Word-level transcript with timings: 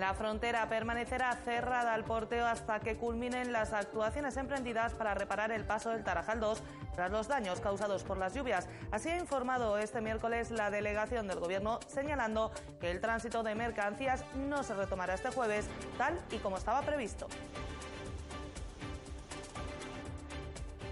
La 0.00 0.14
frontera 0.14 0.66
permanecerá 0.66 1.36
cerrada 1.44 1.92
al 1.92 2.04
porteo 2.04 2.46
hasta 2.46 2.80
que 2.80 2.96
culminen 2.96 3.52
las 3.52 3.74
actuaciones 3.74 4.38
emprendidas 4.38 4.94
para 4.94 5.12
reparar 5.12 5.52
el 5.52 5.66
paso 5.66 5.90
del 5.90 6.04
Tarajal 6.04 6.40
2 6.40 6.62
tras 6.94 7.10
los 7.10 7.28
daños 7.28 7.60
causados 7.60 8.02
por 8.02 8.16
las 8.16 8.32
lluvias. 8.32 8.66
Así 8.92 9.10
ha 9.10 9.18
informado 9.18 9.76
este 9.76 10.00
miércoles 10.00 10.52
la 10.52 10.70
delegación 10.70 11.28
del 11.28 11.38
Gobierno, 11.38 11.80
señalando 11.86 12.50
que 12.80 12.90
el 12.90 13.02
tránsito 13.02 13.42
de 13.42 13.54
mercancías 13.54 14.24
no 14.36 14.62
se 14.62 14.72
retomará 14.72 15.12
este 15.12 15.32
jueves, 15.32 15.68
tal 15.98 16.18
y 16.30 16.38
como 16.38 16.56
estaba 16.56 16.80
previsto. 16.80 17.28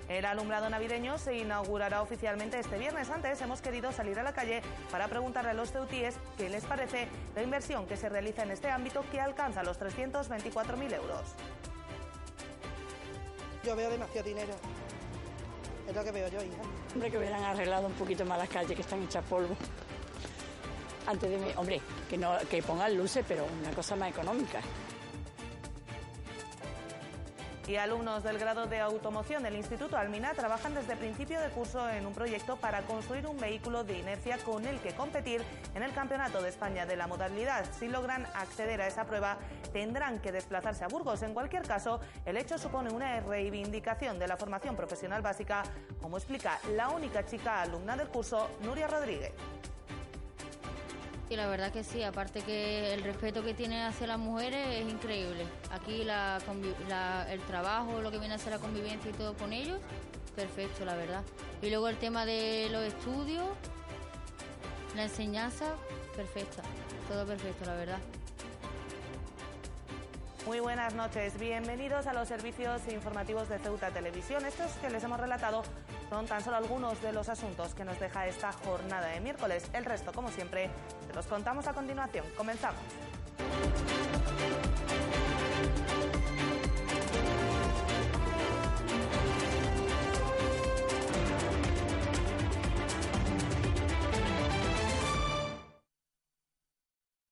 El 0.09 0.25
alumbrado 0.25 0.71
navideño 0.71 1.19
se 1.19 1.37
inaugurará 1.37 2.01
oficialmente 2.01 2.59
este 2.59 2.79
viernes. 2.79 3.11
Antes 3.11 3.41
hemos 3.43 3.61
querido 3.61 3.93
salir 3.93 4.19
a 4.19 4.23
la 4.23 4.33
calle 4.33 4.63
para 4.91 5.07
preguntarle 5.07 5.51
a 5.51 5.55
los 5.55 5.71
ceutíes 5.71 6.17
qué 6.39 6.49
les 6.49 6.65
parece 6.65 7.09
la 7.35 7.43
inversión 7.43 7.87
que 7.87 7.97
se 7.97 8.09
realiza 8.09 8.43
en 8.43 8.51
este 8.51 8.71
ámbito 8.71 9.05
que 9.13 9.21
alcanza 9.21 9.63
los 9.63 9.79
324.000 9.79 10.95
euros. 10.95 11.21
Yo 13.65 13.77
veo 13.77 13.91
demasiado 13.91 14.27
dinero. 14.27 14.55
Es 15.87 15.95
lo 15.95 16.03
que 16.03 16.11
veo 16.11 16.29
yo, 16.29 16.43
hija. 16.43 16.63
Hombre, 16.95 17.11
que 17.11 17.19
hubieran 17.19 17.45
arreglado 17.45 17.87
un 17.87 17.95
poquito 17.95 18.25
más 18.25 18.39
las 18.39 18.49
calles 18.49 18.75
que 18.75 18.83
están 18.83 19.03
hechas 19.03 19.25
polvo. 19.25 19.55
Antes 21.07 21.31
de 21.31 21.37
mí, 21.37 21.49
hombre, 21.57 21.81
que, 22.09 22.17
no, 22.17 22.37
que 22.51 22.63
pongan 22.63 22.97
luces, 22.97 23.25
pero 23.29 23.47
una 23.61 23.73
cosa 23.73 23.95
más 23.95 24.09
económica. 24.11 24.61
Y 27.69 27.77
alumnos 27.77 28.25
del 28.25 28.39
grado 28.39 28.67
de 28.67 28.81
automoción 28.81 29.43
del 29.43 29.55
Instituto 29.55 29.99
Almina 29.99 30.33
trabajan 30.33 30.73
desde 30.73 30.97
principio 30.97 31.39
de 31.39 31.51
curso 31.51 31.87
en 31.91 32.07
un 32.07 32.15
proyecto 32.15 32.57
para 32.57 32.81
construir 32.81 33.27
un 33.27 33.39
vehículo 33.39 33.85
de 33.85 33.99
inercia 33.99 34.39
con 34.39 34.65
el 34.65 34.81
que 34.81 34.95
competir 34.95 35.43
en 35.75 35.83
el 35.83 35.93
Campeonato 35.93 36.41
de 36.41 36.49
España 36.49 36.87
de 36.87 36.97
la 36.97 37.07
modalidad. 37.07 37.67
Si 37.79 37.87
logran 37.87 38.25
acceder 38.35 38.81
a 38.81 38.87
esa 38.87 39.05
prueba, 39.05 39.37
tendrán 39.71 40.19
que 40.19 40.33
desplazarse 40.33 40.83
a 40.83 40.89
Burgos. 40.89 41.21
En 41.23 41.35
cualquier 41.35 41.65
caso, 41.65 42.01
el 42.25 42.39
hecho 42.39 42.57
supone 42.57 42.91
una 42.91 43.21
reivindicación 43.21 44.19
de 44.19 44.29
la 44.29 44.39
formación 44.39 44.75
profesional 44.75 45.21
básica, 45.21 45.63
como 46.01 46.17
explica 46.17 46.59
la 46.75 46.89
única 46.89 47.27
chica 47.27 47.61
alumna 47.61 47.99
del 47.99 48.09
curso, 48.09 48.49
Nuria 48.63 48.87
Rodríguez. 48.87 49.33
Y 51.31 51.37
la 51.37 51.47
verdad 51.47 51.71
que 51.71 51.85
sí, 51.85 52.03
aparte 52.03 52.41
que 52.41 52.95
el 52.95 53.03
respeto 53.03 53.43
que 53.45 53.53
tiene 53.53 53.83
hacia 53.85 54.07
las 54.07 54.19
mujeres 54.19 54.67
es 54.81 54.91
increíble. 54.91 55.45
Aquí 55.71 56.03
la- 56.05 57.27
el 57.31 57.41
trabajo, 57.43 58.01
lo 58.01 58.11
que 58.11 58.19
viene 58.19 58.35
a 58.35 58.39
ser 58.39 58.53
la 58.55 58.59
convivencia 58.59 59.11
y 59.11 59.15
todo 59.15 59.35
con 59.35 59.53
ellos, 59.53 59.79
perfecto, 60.35 60.87
la 60.87 60.95
verdad. 60.95 61.23
Y 61.61 61.69
luego 61.69 61.89
el 61.89 61.99
tema 61.99 62.25
de 62.25 62.69
los 62.71 62.83
estudios, 62.83 63.45
la 64.97 65.03
enseñanza, 65.03 65.75
perfecta, 66.17 66.63
todo 67.09 67.27
perfecto, 67.27 67.67
la 67.67 67.75
verdad. 67.75 67.99
Muy 70.47 70.61
buenas 70.61 70.95
noches, 70.95 71.39
bienvenidos 71.39 72.07
a 72.07 72.15
los 72.15 72.27
servicios 72.27 72.81
informativos 72.89 73.51
de 73.51 73.59
Ceuta 73.59 73.91
Televisión. 73.91 74.47
Estos 74.47 74.71
que 74.81 74.89
les 74.89 75.05
hemos 75.05 75.21
relatado 75.21 75.63
son 76.09 76.27
tan 76.27 76.43
solo 76.43 76.57
algunos 76.57 77.01
de 77.03 77.13
los 77.13 77.29
asuntos 77.29 77.75
que 77.75 77.85
nos 77.85 77.99
deja 78.01 78.27
esta 78.27 78.53
jornada 78.53 79.09
de 79.09 79.21
miércoles. 79.21 79.65
El 79.73 79.85
resto, 79.85 80.13
como 80.13 80.29
siempre, 80.31 80.71
se 81.07 81.15
los 81.15 81.27
contamos 81.27 81.67
a 81.67 81.75
continuación. 81.75 82.25
Comenzamos. 82.37 82.81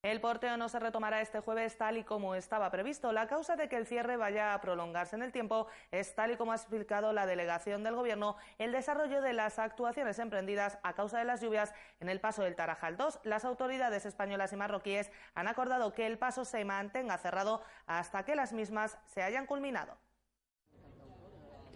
El 0.06 0.20
porteo 0.20 0.56
no 0.56 0.68
se 0.68 0.78
retomará 0.78 1.20
este 1.20 1.40
jueves 1.40 1.76
tal 1.76 1.96
y 1.96 2.04
como 2.04 2.36
estaba 2.36 2.70
previsto. 2.70 3.10
La 3.10 3.26
causa 3.26 3.56
de 3.56 3.68
que 3.68 3.76
el 3.76 3.88
cierre 3.88 4.16
vaya 4.16 4.54
a 4.54 4.60
prolongarse 4.60 5.16
en 5.16 5.22
el 5.22 5.32
tiempo 5.32 5.66
es, 5.90 6.14
tal 6.14 6.30
y 6.30 6.36
como 6.36 6.52
ha 6.52 6.54
explicado 6.54 7.12
la 7.12 7.26
delegación 7.26 7.82
del 7.82 7.96
Gobierno, 7.96 8.36
el 8.58 8.70
desarrollo 8.70 9.20
de 9.20 9.32
las 9.32 9.58
actuaciones 9.58 10.20
emprendidas 10.20 10.78
a 10.84 10.92
causa 10.92 11.18
de 11.18 11.24
las 11.24 11.40
lluvias 11.40 11.74
en 11.98 12.08
el 12.08 12.20
paso 12.20 12.44
del 12.44 12.54
Tarajal 12.54 12.96
2. 12.96 13.18
Las 13.24 13.44
autoridades 13.44 14.06
españolas 14.06 14.52
y 14.52 14.56
marroquíes 14.56 15.10
han 15.34 15.48
acordado 15.48 15.92
que 15.92 16.06
el 16.06 16.18
paso 16.18 16.44
se 16.44 16.64
mantenga 16.64 17.18
cerrado 17.18 17.64
hasta 17.88 18.24
que 18.24 18.36
las 18.36 18.52
mismas 18.52 18.96
se 19.06 19.24
hayan 19.24 19.44
culminado. 19.44 19.98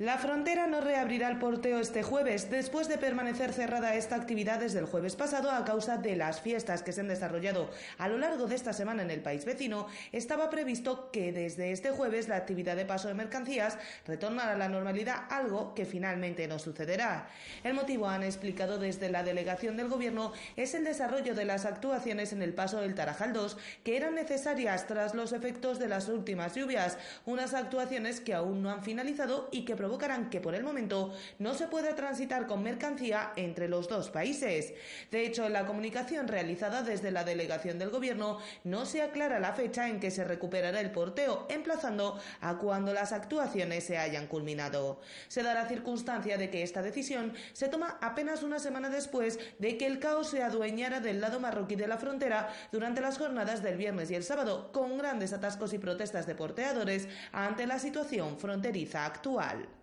La 0.01 0.17
frontera 0.17 0.67
no 0.67 0.81
reabrirá 0.81 1.29
el 1.29 1.39
porteo 1.39 1.79
este 1.79 2.03
jueves, 2.03 2.49
después 2.49 2.89
de 2.89 2.97
permanecer 2.97 3.53
cerrada 3.53 3.95
esta 3.97 4.17
actividad 4.17 4.59
desde 4.59 4.79
el 4.79 4.87
jueves 4.87 5.15
pasado 5.15 5.51
a 5.51 5.63
causa 5.67 5.99
de 5.99 6.17
las 6.17 6.41
fiestas 6.41 6.83
que 6.83 6.93
se 6.93 7.03
han 7.03 7.09
desarrollado 7.09 7.69
a 7.99 8.09
lo 8.09 8.17
largo 8.17 8.47
de 8.47 8.55
esta 8.55 8.73
semana 8.73 9.03
en 9.03 9.11
el 9.11 9.21
país 9.21 9.45
vecino. 9.45 9.89
Estaba 10.11 10.49
previsto 10.49 11.11
que 11.11 11.33
desde 11.33 11.73
este 11.73 11.91
jueves 11.91 12.29
la 12.29 12.37
actividad 12.37 12.77
de 12.77 12.87
paso 12.87 13.09
de 13.09 13.15
mercancías 13.15 13.77
retornara 14.07 14.53
a 14.53 14.57
la 14.57 14.71
normalidad, 14.71 15.25
algo 15.29 15.75
que 15.75 15.85
finalmente 15.85 16.49
no 16.49 16.59
sucederá. 16.59 17.29
El 17.63 17.75
motivo, 17.75 18.09
han 18.09 18.23
explicado 18.23 18.79
desde 18.79 19.11
la 19.11 19.23
delegación 19.23 19.77
del 19.77 19.91
Gobierno, 19.91 20.33
es 20.57 20.73
el 20.73 20.85
desarrollo 20.85 21.35
de 21.35 21.45
las 21.45 21.67
actuaciones 21.67 22.33
en 22.33 22.41
el 22.41 22.55
paso 22.55 22.81
del 22.81 22.95
Tarajal 22.95 23.35
2 23.35 23.59
que 23.85 23.99
eran 23.99 24.15
necesarias 24.15 24.87
tras 24.87 25.15
los 25.15 25.35
efectos 25.35 25.79
de 25.79 25.89
las 25.89 26.09
últimas 26.09 26.55
lluvias, 26.55 26.97
unas 27.27 27.53
actuaciones 27.53 28.21
que 28.21 28.33
aún 28.33 28.63
no 28.63 28.71
han 28.71 28.83
finalizado 28.83 29.51
y 29.53 29.67
que 29.67 29.77
provocarán 29.91 30.31
que 30.31 30.41
por 30.41 30.55
el 30.55 30.63
momento 30.63 31.13
no 31.41 31.53
se 31.55 31.67
pueda 31.67 31.97
transitar 31.97 32.47
con 32.47 32.63
mercancía 32.63 33.33
entre 33.35 33.67
los 33.67 33.89
dos 33.89 34.09
países. 34.09 34.73
De 35.11 35.27
hecho, 35.27 35.47
en 35.47 35.53
la 35.53 35.67
comunicación 35.67 36.29
realizada 36.29 36.83
desde 36.83 37.11
la 37.11 37.25
delegación 37.25 37.81
del 37.81 37.91
Gobierno 37.91 38.39
no 38.63 38.87
se 38.87 39.03
aclara 39.03 39.41
la 39.41 39.53
fecha 39.53 39.89
en 39.89 39.99
que 39.99 40.13
se 40.13 40.23
recuperará 40.23 40.81
el 40.81 40.93
porteo, 40.93 41.49
emplazando 41.51 42.21
a 42.41 42.57
cuando 42.59 42.95
las 42.95 43.11
actuaciones 43.11 43.83
se 43.83 43.99
hayan 43.99 44.29
culminado. 44.29 45.01
Se 45.27 45.43
da 45.43 45.55
la 45.55 45.67
circunstancia 45.67 46.39
de 46.39 46.51
que 46.51 46.63
esta 46.63 46.83
decisión 46.83 47.35
se 47.53 47.67
toma 47.67 47.99
apenas 48.01 48.45
una 48.45 48.61
semana 48.61 48.91
después 48.91 49.41
de 49.59 49.77
que 49.77 49.89
el 49.89 49.99
caos 49.99 50.31
se 50.31 50.45
adueñara 50.45 51.01
del 51.01 51.21
lado 51.21 51.41
marroquí 51.41 51.75
de 51.75 51.89
la 51.89 51.99
frontera 51.99 52.49
durante 52.71 53.01
las 53.01 53.19
jornadas 53.19 53.61
del 53.61 53.77
viernes 53.77 54.09
y 54.13 54.15
el 54.15 54.23
sábado, 54.23 54.71
con 54.71 54.99
grandes 54.99 55.33
atascos 55.33 55.73
y 55.73 55.79
protestas 55.79 56.29
de 56.29 56.37
porteadores 56.37 57.09
ante 57.33 57.67
la 57.67 57.81
situación 57.81 58.39
fronteriza 58.39 59.05
actual. 59.05 59.80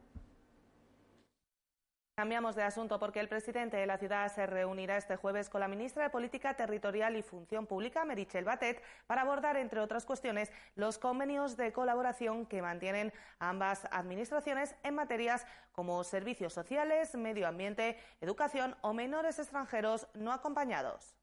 Cambiamos 2.18 2.56
de 2.56 2.64
asunto 2.64 2.98
porque 2.98 3.20
el 3.20 3.30
presidente 3.30 3.78
de 3.78 3.86
la 3.86 4.00
ciudad 4.00 4.34
se 4.34 4.48
reunirá 4.48 4.98
este 4.98 5.18
jueves 5.18 5.50
con 5.50 5.62
la 5.62 5.68
ministra 5.68 6.02
de 6.02 6.10
Política 6.10 6.56
Territorial 6.56 7.16
y 7.16 7.22
Función 7.22 7.68
Pública, 7.68 8.06
Merichel 8.06 8.44
Batet, 8.44 8.82
para 9.06 9.22
abordar, 9.22 9.56
entre 9.56 9.82
otras 9.82 10.04
cuestiones, 10.04 10.52
los 10.74 10.98
convenios 10.98 11.58
de 11.58 11.72
colaboración 11.72 12.48
que 12.48 12.64
mantienen 12.64 13.14
ambas 13.38 13.86
administraciones 13.92 14.74
en 14.82 14.96
materias 14.96 15.46
como 15.74 16.04
servicios 16.04 16.54
sociales, 16.54 17.14
medio 17.14 17.48
ambiente, 17.48 18.00
educación 18.20 18.76
o 18.82 18.94
menores 18.94 19.38
extranjeros 19.38 20.08
no 20.16 20.32
acompañados. 20.34 21.17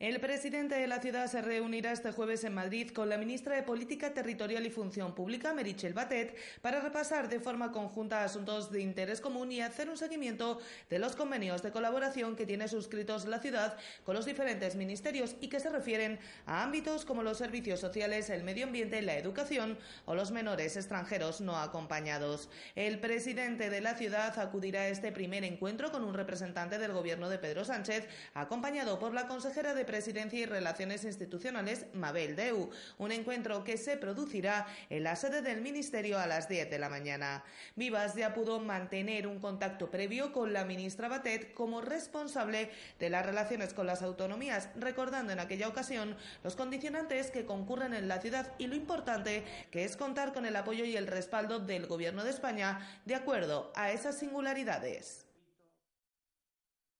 El 0.00 0.18
presidente 0.18 0.76
de 0.76 0.86
la 0.86 0.98
ciudad 0.98 1.26
se 1.26 1.42
reunirá 1.42 1.92
este 1.92 2.10
jueves 2.10 2.42
en 2.44 2.54
Madrid 2.54 2.90
con 2.90 3.10
la 3.10 3.18
ministra 3.18 3.54
de 3.54 3.62
Política 3.62 4.14
Territorial 4.14 4.64
y 4.64 4.70
Función 4.70 5.14
Pública, 5.14 5.52
Merichel 5.52 5.92
Batet, 5.92 6.34
para 6.62 6.80
repasar 6.80 7.28
de 7.28 7.38
forma 7.38 7.70
conjunta 7.70 8.24
asuntos 8.24 8.72
de 8.72 8.80
interés 8.80 9.20
común 9.20 9.52
y 9.52 9.60
hacer 9.60 9.90
un 9.90 9.98
seguimiento 9.98 10.58
de 10.88 10.98
los 10.98 11.16
convenios 11.16 11.62
de 11.62 11.70
colaboración 11.70 12.34
que 12.34 12.46
tiene 12.46 12.66
suscritos 12.66 13.26
la 13.26 13.40
ciudad 13.40 13.76
con 14.02 14.14
los 14.14 14.24
diferentes 14.24 14.74
ministerios 14.74 15.36
y 15.38 15.48
que 15.48 15.60
se 15.60 15.68
refieren 15.68 16.18
a 16.46 16.62
ámbitos 16.62 17.04
como 17.04 17.22
los 17.22 17.36
servicios 17.36 17.78
sociales, 17.78 18.30
el 18.30 18.42
medio 18.42 18.64
ambiente, 18.64 19.02
la 19.02 19.18
educación 19.18 19.76
o 20.06 20.14
los 20.14 20.30
menores 20.30 20.78
extranjeros 20.78 21.42
no 21.42 21.58
acompañados. 21.58 22.48
El 22.74 23.00
presidente 23.00 23.68
de 23.68 23.82
la 23.82 23.96
ciudad 23.96 24.38
acudirá 24.38 24.80
a 24.80 24.88
este 24.88 25.12
primer 25.12 25.44
encuentro 25.44 25.92
con 25.92 26.04
un 26.04 26.14
representante 26.14 26.78
del 26.78 26.94
gobierno 26.94 27.28
de 27.28 27.36
Pedro 27.36 27.66
Sánchez, 27.66 28.08
acompañado 28.32 28.98
por 28.98 29.12
la 29.12 29.28
consejera 29.28 29.74
de 29.74 29.89
Presidencia 29.90 30.38
y 30.38 30.46
Relaciones 30.46 31.02
Institucionales, 31.02 31.86
Mabel 31.94 32.36
Deu. 32.36 32.70
Un 32.98 33.10
encuentro 33.10 33.64
que 33.64 33.76
se 33.76 33.96
producirá 33.96 34.68
en 34.88 35.02
la 35.02 35.16
sede 35.16 35.42
del 35.42 35.62
Ministerio 35.62 36.16
a 36.20 36.28
las 36.28 36.48
10 36.48 36.70
de 36.70 36.78
la 36.78 36.88
mañana. 36.88 37.42
Vivas 37.74 38.14
ya 38.14 38.32
pudo 38.32 38.60
mantener 38.60 39.26
un 39.26 39.40
contacto 39.40 39.90
previo 39.90 40.32
con 40.32 40.52
la 40.52 40.64
ministra 40.64 41.08
Batet 41.08 41.54
como 41.54 41.80
responsable 41.80 42.70
de 43.00 43.10
las 43.10 43.26
relaciones 43.26 43.74
con 43.74 43.88
las 43.88 44.02
autonomías, 44.02 44.68
recordando 44.76 45.32
en 45.32 45.40
aquella 45.40 45.66
ocasión 45.66 46.16
los 46.44 46.54
condicionantes 46.54 47.32
que 47.32 47.44
concurren 47.44 47.92
en 47.92 48.06
la 48.06 48.20
ciudad 48.20 48.54
y 48.58 48.68
lo 48.68 48.76
importante 48.76 49.42
que 49.72 49.82
es 49.82 49.96
contar 49.96 50.32
con 50.32 50.46
el 50.46 50.54
apoyo 50.54 50.84
y 50.84 50.96
el 50.96 51.08
respaldo 51.08 51.58
del 51.58 51.88
Gobierno 51.88 52.22
de 52.22 52.30
España 52.30 52.78
de 53.06 53.16
acuerdo 53.16 53.72
a 53.74 53.90
esas 53.90 54.16
singularidades. 54.16 55.29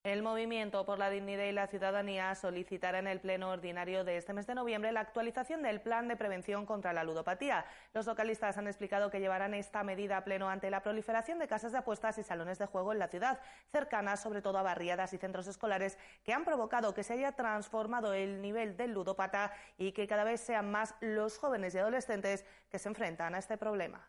El 0.02 0.22
Movimiento 0.22 0.86
por 0.86 0.98
la 0.98 1.10
Dignidad 1.10 1.44
y 1.44 1.52
la 1.52 1.66
Ciudadanía 1.66 2.34
solicitará 2.34 3.00
en 3.00 3.06
el 3.06 3.20
Pleno 3.20 3.50
Ordinario 3.50 4.02
de 4.02 4.16
este 4.16 4.32
mes 4.32 4.46
de 4.46 4.54
noviembre 4.54 4.92
la 4.92 5.00
actualización 5.00 5.62
del 5.62 5.82
Plan 5.82 6.08
de 6.08 6.16
Prevención 6.16 6.64
contra 6.64 6.94
la 6.94 7.04
Ludopatía. 7.04 7.66
Los 7.92 8.06
localistas 8.06 8.56
han 8.56 8.66
explicado 8.66 9.10
que 9.10 9.20
llevarán 9.20 9.52
esta 9.52 9.84
medida 9.84 10.16
a 10.16 10.24
pleno 10.24 10.48
ante 10.48 10.70
la 10.70 10.82
proliferación 10.82 11.38
de 11.38 11.48
casas 11.48 11.72
de 11.72 11.78
apuestas 11.78 12.16
y 12.16 12.22
salones 12.22 12.58
de 12.58 12.64
juego 12.64 12.92
en 12.92 12.98
la 12.98 13.08
ciudad, 13.08 13.40
cercanas 13.72 14.22
sobre 14.22 14.40
todo 14.40 14.56
a 14.56 14.62
barriadas 14.62 15.12
y 15.12 15.18
centros 15.18 15.46
escolares, 15.46 15.98
que 16.24 16.32
han 16.32 16.46
provocado 16.46 16.94
que 16.94 17.04
se 17.04 17.12
haya 17.12 17.32
transformado 17.32 18.14
el 18.14 18.40
nivel 18.40 18.78
del 18.78 18.92
ludópata 18.92 19.52
y 19.76 19.92
que 19.92 20.08
cada 20.08 20.24
vez 20.24 20.40
sean 20.40 20.70
más 20.70 20.94
los 21.00 21.36
jóvenes 21.36 21.74
y 21.74 21.78
adolescentes 21.78 22.46
que 22.70 22.78
se 22.78 22.88
enfrentan 22.88 23.34
a 23.34 23.38
este 23.38 23.58
problema. 23.58 24.08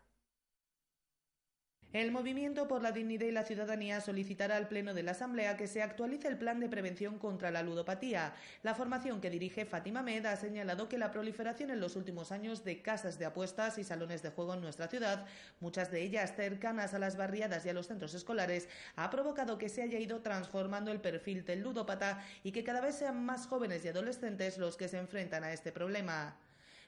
El 1.92 2.10
Movimiento 2.10 2.68
por 2.68 2.80
la 2.80 2.90
Dignidad 2.90 3.26
y 3.26 3.32
la 3.32 3.44
Ciudadanía 3.44 4.00
solicitará 4.00 4.56
al 4.56 4.66
Pleno 4.66 4.94
de 4.94 5.02
la 5.02 5.10
Asamblea 5.10 5.58
que 5.58 5.66
se 5.66 5.82
actualice 5.82 6.26
el 6.26 6.38
plan 6.38 6.58
de 6.58 6.70
prevención 6.70 7.18
contra 7.18 7.50
la 7.50 7.62
ludopatía. 7.62 8.32
La 8.62 8.74
formación 8.74 9.20
que 9.20 9.28
dirige 9.28 9.66
Fátima 9.66 10.00
Med 10.00 10.24
ha 10.24 10.36
señalado 10.36 10.88
que 10.88 10.96
la 10.96 11.10
proliferación 11.10 11.70
en 11.70 11.80
los 11.80 11.94
últimos 11.94 12.32
años 12.32 12.64
de 12.64 12.80
casas 12.80 13.18
de 13.18 13.26
apuestas 13.26 13.76
y 13.76 13.84
salones 13.84 14.22
de 14.22 14.30
juego 14.30 14.54
en 14.54 14.62
nuestra 14.62 14.88
ciudad, 14.88 15.26
muchas 15.60 15.90
de 15.90 16.00
ellas 16.00 16.34
cercanas 16.34 16.94
a 16.94 16.98
las 16.98 17.18
barriadas 17.18 17.66
y 17.66 17.68
a 17.68 17.74
los 17.74 17.88
centros 17.88 18.14
escolares, 18.14 18.70
ha 18.96 19.10
provocado 19.10 19.58
que 19.58 19.68
se 19.68 19.82
haya 19.82 19.98
ido 19.98 20.22
transformando 20.22 20.92
el 20.92 21.00
perfil 21.02 21.44
del 21.44 21.60
ludópata 21.60 22.24
y 22.42 22.52
que 22.52 22.64
cada 22.64 22.80
vez 22.80 22.94
sean 22.94 23.22
más 23.22 23.46
jóvenes 23.46 23.84
y 23.84 23.88
adolescentes 23.88 24.56
los 24.56 24.78
que 24.78 24.88
se 24.88 24.96
enfrentan 24.96 25.44
a 25.44 25.52
este 25.52 25.72
problema. 25.72 26.38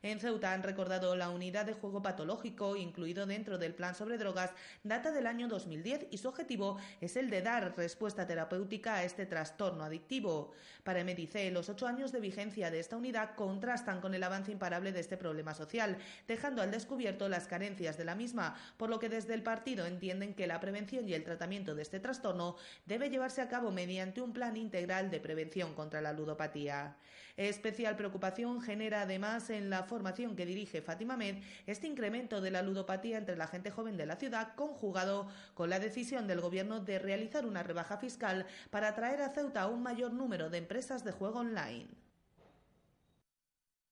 En 0.04 0.20
Ceuta 0.20 0.52
han 0.52 0.62
recordado 0.62 1.16
la 1.16 1.30
unidad 1.30 1.64
de 1.64 1.72
juego 1.72 2.02
patológico 2.02 2.76
incluido 2.76 3.24
dentro 3.24 3.56
del 3.56 3.74
plan 3.74 3.94
sobre 3.94 4.18
drogas 4.18 4.50
data 4.82 5.10
del 5.10 5.26
año 5.26 5.48
2010 5.48 6.08
y 6.10 6.18
su 6.18 6.28
objetivo 6.28 6.76
es 7.00 7.16
el 7.16 7.30
de 7.30 7.40
dar 7.40 7.74
respuesta 7.74 8.26
terapéutica 8.26 8.96
a 8.96 9.04
este 9.04 9.24
trastorno 9.24 9.82
adictivo. 9.82 10.52
Para 10.82 11.04
Medice, 11.04 11.50
los 11.50 11.70
ocho 11.70 11.86
años 11.86 12.12
de 12.12 12.20
vigencia 12.20 12.70
de 12.70 12.80
esta 12.80 12.98
unidad 12.98 13.34
contrastan 13.34 14.02
con 14.02 14.12
el 14.12 14.22
avance 14.22 14.52
imparable 14.52 14.92
de 14.92 15.00
este 15.00 15.16
problema 15.16 15.54
social, 15.54 15.96
dejando 16.28 16.60
al 16.60 16.70
descubierto 16.70 17.30
las 17.30 17.46
carencias 17.46 17.96
de 17.96 18.04
la 18.04 18.14
misma, 18.14 18.56
por 18.76 18.90
lo 18.90 18.98
que 18.98 19.08
desde 19.08 19.32
el 19.32 19.42
partido 19.42 19.86
entienden 19.86 20.34
que 20.34 20.46
la 20.46 20.60
prevención 20.60 21.08
y 21.08 21.14
el 21.14 21.24
tratamiento 21.24 21.74
de 21.74 21.80
este 21.80 21.98
trastorno 21.98 22.56
debe 22.84 23.08
llevarse 23.08 23.40
a 23.40 23.48
cabo 23.48 23.70
mediante 23.70 24.20
un 24.20 24.34
plan 24.34 24.58
integral 24.58 25.10
de 25.10 25.20
prevención 25.20 25.72
contra 25.72 26.02
la 26.02 26.12
ludopatía. 26.12 26.94
Especial 27.36 27.96
preocupación 27.96 28.60
genera 28.60 29.02
además 29.02 29.50
en 29.50 29.68
la 29.68 29.82
formación 29.82 30.36
que 30.36 30.46
dirige 30.46 30.82
Fátima 30.82 31.16
Med 31.16 31.42
este 31.66 31.88
incremento 31.88 32.40
de 32.40 32.52
la 32.52 32.62
ludopatía 32.62 33.18
entre 33.18 33.36
la 33.36 33.48
gente 33.48 33.72
joven 33.72 33.96
de 33.96 34.06
la 34.06 34.14
ciudad, 34.14 34.54
conjugado 34.54 35.26
con 35.54 35.68
la 35.68 35.80
decisión 35.80 36.28
del 36.28 36.40
Gobierno 36.40 36.78
de 36.78 37.00
realizar 37.00 37.44
una 37.44 37.64
rebaja 37.64 37.98
fiscal 37.98 38.46
para 38.70 38.90
atraer 38.90 39.20
a 39.20 39.30
Ceuta 39.30 39.66
un 39.66 39.82
mayor 39.82 40.12
número 40.12 40.48
de 40.48 40.58
empresas 40.58 41.02
de 41.02 41.10
juego 41.10 41.40
online. 41.40 41.88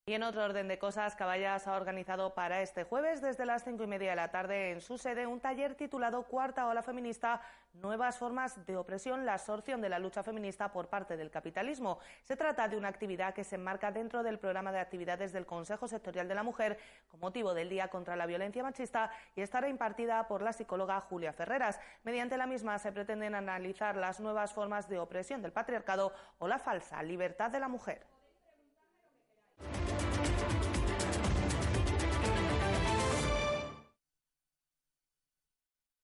Y 0.05 0.15
en 0.15 0.25
otro 0.25 0.43
orden 0.43 0.67
de 0.67 0.81
cosas, 0.81 1.15
Caballas 1.15 1.69
ha 1.69 1.77
organizado 1.77 2.35
para 2.35 2.61
este 2.61 2.83
jueves, 2.83 3.23
desde 3.23 3.47
las 3.47 3.63
cinco 3.63 3.85
y 3.85 3.87
media 3.87 4.11
de 4.11 4.17
la 4.17 4.33
tarde, 4.33 4.73
en 4.73 4.81
su 4.81 4.99
sede, 4.99 5.29
un 5.29 5.39
taller 5.39 5.77
titulado 5.77 6.25
Cuarta 6.25 6.67
Ola 6.67 6.83
Feminista, 6.83 7.41
Nuevas 7.75 8.19
Formas 8.19 8.67
de 8.67 8.77
Opresión, 8.77 9.25
la 9.25 9.35
absorción 9.35 9.81
de 9.81 9.89
la 9.89 10.01
lucha 10.01 10.25
feminista 10.25 10.73
por 10.73 10.89
parte 10.89 11.17
del 11.17 11.31
capitalismo. 11.31 12.01
Se 12.25 12.35
trata 12.35 12.67
de 12.67 12.77
una 12.77 12.89
actividad 12.89 13.33
que 13.33 13.45
se 13.45 13.55
enmarca 13.55 13.93
dentro 13.93 14.25
del 14.25 14.41
programa 14.41 14.73
de 14.73 14.81
actividades 14.81 15.33
del 15.33 15.47
Consejo 15.47 15.87
Sectorial 15.87 16.27
de 16.27 16.35
la 16.35 16.43
Mujer, 16.43 16.81
con 17.07 17.21
motivo 17.21 17.55
del 17.55 17.69
Día 17.69 17.87
contra 17.87 18.17
la 18.17 18.27
Violencia 18.27 18.65
Machista, 18.65 19.13
y 19.37 19.41
estará 19.41 19.69
impartida 19.69 20.27
por 20.27 20.43
la 20.43 20.53
psicóloga 20.53 21.01
Julia 21.03 21.33
Ferreras. 21.33 21.79
Mediante 22.03 22.37
la 22.37 22.47
misma 22.49 22.77
se 22.81 22.91
pretenden 22.91 23.37
analizar 23.37 23.97
las 23.97 24.19
nuevas 24.19 24.53
formas 24.53 24.89
de 24.89 24.99
opresión 24.99 25.43
del 25.43 25.53
patriarcado 25.53 26.13
o 26.41 26.49
la 26.49 26.59
falsa 26.59 27.01
libertad 27.05 27.53
de 27.53 27.61
la 27.61 27.69
mujer. 27.69 28.05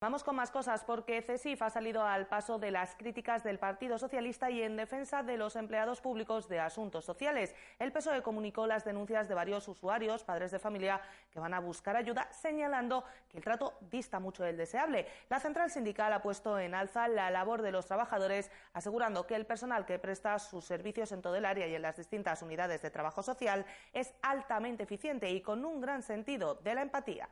Vamos 0.01 0.23
con 0.23 0.37
más 0.37 0.53
cosas 0.53 0.85
porque 0.85 1.23
CESIF 1.23 1.61
ha 1.61 1.71
salido 1.71 2.05
al 2.05 2.29
paso 2.29 2.61
de 2.61 2.71
las 2.71 2.95
críticas 2.95 3.43
del 3.43 3.59
Partido 3.59 3.99
Socialista 3.99 4.49
y 4.49 4.63
en 4.63 4.77
defensa 4.77 5.25
de 5.25 5.37
los 5.37 5.57
empleados 5.57 6.01
públicos 6.01 6.49
de 6.49 6.61
asuntos 6.61 7.05
sociales. 7.05 7.53
El 7.81 7.91
PSOE 7.91 8.23
comunicó 8.23 8.69
las 8.69 8.85
denuncias 8.85 9.27
de 9.27 9.35
varios 9.35 9.67
usuarios, 9.67 10.23
padres 10.23 10.53
de 10.53 10.61
familia, 10.61 11.01
que 11.33 11.41
van 11.41 11.53
a 11.53 11.59
buscar 11.59 11.97
ayuda, 11.97 12.33
señalando 12.33 13.03
que 13.29 13.39
el 13.39 13.43
trato 13.43 13.77
dista 13.91 14.21
mucho 14.21 14.45
del 14.45 14.57
deseable. 14.57 15.09
La 15.29 15.41
central 15.41 15.69
sindical 15.69 16.13
ha 16.13 16.23
puesto 16.23 16.61
en 16.61 16.77
alza 16.77 17.09
la 17.09 17.33
labor 17.33 17.63
de 17.63 17.73
los 17.73 17.87
trabajadores, 17.87 18.53
asegurando 18.75 19.27
que 19.27 19.35
el 19.35 19.47
personal 19.47 19.85
que 19.85 19.99
presta 19.99 20.39
sus 20.39 20.65
servicios 20.65 21.11
en 21.11 21.23
todo 21.23 21.35
el 21.35 21.45
área 21.45 21.67
y 21.67 21.75
en 21.75 21.83
las 21.83 21.97
distintas 21.97 22.41
unidades 22.43 22.83
de 22.83 22.93
trabajo 22.93 23.25
social 23.25 23.67
es 23.93 24.15
altamente 24.23 24.85
eficiente 24.85 25.29
y 25.29 25.41
con 25.41 25.65
un 25.65 25.81
gran 25.81 26.05
sentido 26.05 26.55
de 26.55 26.77
la 26.77 26.83
empatía. 26.83 27.29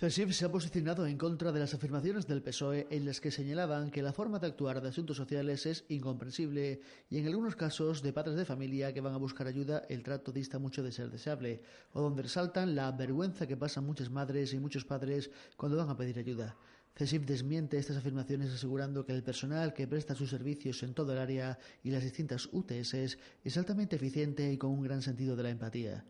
CESIF 0.00 0.32
se 0.32 0.46
ha 0.46 0.50
posicionado 0.50 1.06
en 1.06 1.18
contra 1.18 1.52
de 1.52 1.60
las 1.60 1.74
afirmaciones 1.74 2.26
del 2.26 2.40
PSOE 2.40 2.86
en 2.88 3.04
las 3.04 3.20
que 3.20 3.30
señalaban 3.30 3.90
que 3.90 4.00
la 4.00 4.14
forma 4.14 4.38
de 4.38 4.46
actuar 4.46 4.80
de 4.80 4.88
asuntos 4.88 5.18
sociales 5.18 5.66
es 5.66 5.84
incomprensible 5.90 6.80
y 7.10 7.18
en 7.18 7.26
algunos 7.26 7.54
casos 7.54 8.00
de 8.00 8.14
padres 8.14 8.36
de 8.36 8.46
familia 8.46 8.94
que 8.94 9.02
van 9.02 9.12
a 9.12 9.18
buscar 9.18 9.46
ayuda 9.46 9.82
el 9.90 10.02
trato 10.02 10.32
dista 10.32 10.58
mucho 10.58 10.82
de 10.82 10.90
ser 10.90 11.10
deseable 11.10 11.60
o 11.92 12.00
donde 12.00 12.22
resaltan 12.22 12.74
la 12.74 12.90
vergüenza 12.92 13.46
que 13.46 13.58
pasan 13.58 13.84
muchas 13.84 14.08
madres 14.08 14.54
y 14.54 14.58
muchos 14.58 14.86
padres 14.86 15.30
cuando 15.58 15.76
van 15.76 15.90
a 15.90 15.98
pedir 15.98 16.18
ayuda. 16.18 16.56
CESIF 16.96 17.26
desmiente 17.26 17.76
estas 17.76 17.98
afirmaciones 17.98 18.50
asegurando 18.54 19.04
que 19.04 19.12
el 19.12 19.22
personal 19.22 19.74
que 19.74 19.86
presta 19.86 20.14
sus 20.14 20.30
servicios 20.30 20.82
en 20.82 20.94
todo 20.94 21.12
el 21.12 21.18
área 21.18 21.58
y 21.82 21.90
las 21.90 22.04
distintas 22.04 22.48
UTS 22.50 22.94
es 22.94 23.56
altamente 23.58 23.96
eficiente 23.96 24.50
y 24.50 24.56
con 24.56 24.70
un 24.70 24.82
gran 24.82 25.02
sentido 25.02 25.36
de 25.36 25.42
la 25.42 25.50
empatía. 25.50 26.06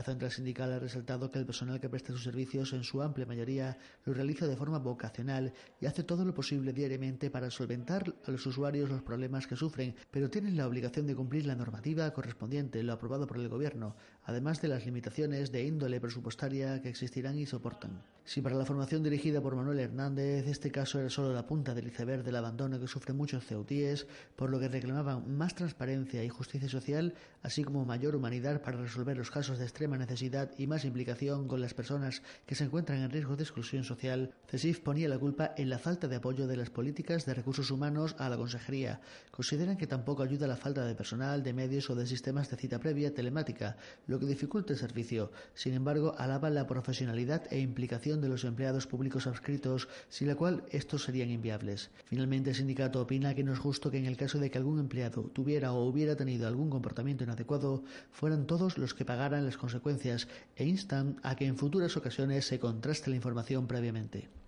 La 0.00 0.04
central 0.04 0.30
sindical 0.30 0.72
ha 0.72 0.78
resaltado 0.78 1.30
que 1.30 1.38
el 1.38 1.44
personal 1.44 1.78
que 1.78 1.90
presta 1.90 2.14
sus 2.14 2.24
servicios 2.24 2.72
en 2.72 2.84
su 2.84 3.02
amplia 3.02 3.26
mayoría 3.26 3.76
lo 4.06 4.14
realiza 4.14 4.46
de 4.46 4.56
forma 4.56 4.78
vocacional 4.78 5.52
y 5.78 5.84
hace 5.84 6.04
todo 6.04 6.24
lo 6.24 6.32
posible 6.32 6.72
diariamente 6.72 7.30
para 7.30 7.50
solventar 7.50 8.14
a 8.24 8.30
los 8.30 8.46
usuarios 8.46 8.88
los 8.88 9.02
problemas 9.02 9.46
que 9.46 9.56
sufren, 9.56 9.94
pero 10.10 10.30
tienen 10.30 10.56
la 10.56 10.66
obligación 10.66 11.06
de 11.06 11.14
cumplir 11.14 11.44
la 11.44 11.54
normativa 11.54 12.10
correspondiente, 12.14 12.82
lo 12.82 12.94
aprobado 12.94 13.26
por 13.26 13.36
el 13.36 13.50
Gobierno, 13.50 13.94
además 14.30 14.62
de 14.62 14.68
las 14.68 14.86
limitaciones 14.86 15.50
de 15.50 15.64
índole 15.64 16.00
presupuestaria 16.00 16.80
que 16.80 16.88
existirán 16.88 17.36
y 17.36 17.46
soportan. 17.46 18.00
Si 18.24 18.40
para 18.40 18.54
la 18.54 18.64
formación 18.64 19.02
dirigida 19.02 19.40
por 19.40 19.56
Manuel 19.56 19.80
Hernández 19.80 20.46
este 20.46 20.70
caso 20.70 21.00
era 21.00 21.10
solo 21.10 21.34
la 21.34 21.48
punta 21.48 21.74
del 21.74 21.88
iceberg 21.88 22.22
del 22.22 22.36
abandono 22.36 22.78
que 22.78 22.86
sufren 22.86 23.16
muchos 23.16 23.44
ceutíes, 23.44 24.06
por 24.36 24.50
lo 24.50 24.60
que 24.60 24.68
reclamaban 24.68 25.36
más 25.36 25.56
transparencia 25.56 26.22
y 26.22 26.28
justicia 26.28 26.68
social, 26.68 27.14
así 27.42 27.64
como 27.64 27.84
mayor 27.84 28.14
humanidad 28.14 28.62
para 28.62 28.80
resolver 28.80 29.16
los 29.16 29.32
casos 29.32 29.58
de 29.58 29.64
extrema 29.64 29.98
necesidad 29.98 30.52
y 30.56 30.68
más 30.68 30.84
implicación 30.84 31.48
con 31.48 31.60
las 31.60 31.74
personas 31.74 32.22
que 32.46 32.54
se 32.54 32.62
encuentran 32.62 33.00
en 33.00 33.10
riesgo 33.10 33.34
de 33.34 33.42
exclusión 33.42 33.82
social, 33.82 34.32
CESIF 34.48 34.78
ponía 34.78 35.08
la 35.08 35.18
culpa 35.18 35.52
en 35.56 35.68
la 35.68 35.80
falta 35.80 36.06
de 36.06 36.16
apoyo 36.16 36.46
de 36.46 36.56
las 36.56 36.70
políticas 36.70 37.26
de 37.26 37.34
recursos 37.34 37.72
humanos 37.72 38.14
a 38.18 38.28
la 38.28 38.36
consejería. 38.36 39.00
Consideran 39.32 39.76
que 39.76 39.88
tampoco 39.88 40.22
ayuda 40.22 40.46
la 40.46 40.56
falta 40.56 40.86
de 40.86 40.94
personal, 40.94 41.42
de 41.42 41.52
medios 41.52 41.90
o 41.90 41.96
de 41.96 42.06
sistemas 42.06 42.48
de 42.48 42.58
cita 42.58 42.78
previa 42.78 43.12
telemática, 43.12 43.76
lo 44.06 44.19
que 44.20 44.26
dificulta 44.26 44.72
el 44.72 44.78
servicio. 44.78 45.32
Sin 45.54 45.74
embargo, 45.74 46.14
alaban 46.18 46.54
la 46.54 46.66
profesionalidad 46.66 47.42
e 47.50 47.58
implicación 47.58 48.20
de 48.20 48.28
los 48.28 48.44
empleados 48.44 48.86
públicos 48.86 49.26
adscritos, 49.26 49.88
sin 50.08 50.28
la 50.28 50.36
cual 50.36 50.64
estos 50.70 51.04
serían 51.04 51.30
inviables. 51.30 51.90
Finalmente, 52.04 52.50
el 52.50 52.56
sindicato 52.56 53.00
opina 53.00 53.34
que 53.34 53.42
no 53.42 53.52
es 53.52 53.58
justo 53.58 53.90
que 53.90 53.98
en 53.98 54.06
el 54.06 54.16
caso 54.16 54.38
de 54.38 54.50
que 54.50 54.58
algún 54.58 54.78
empleado 54.78 55.22
tuviera 55.24 55.72
o 55.72 55.84
hubiera 55.88 56.16
tenido 56.16 56.46
algún 56.46 56.70
comportamiento 56.70 57.24
inadecuado, 57.24 57.82
fueran 58.12 58.46
todos 58.46 58.78
los 58.78 58.94
que 58.94 59.04
pagaran 59.04 59.44
las 59.44 59.56
consecuencias 59.56 60.28
e 60.54 60.64
instan 60.66 61.16
a 61.22 61.34
que 61.34 61.46
en 61.46 61.56
futuras 61.56 61.96
ocasiones 61.96 62.46
se 62.46 62.60
contraste 62.60 63.10
la 63.10 63.16
información 63.16 63.66
previamente. 63.66 64.39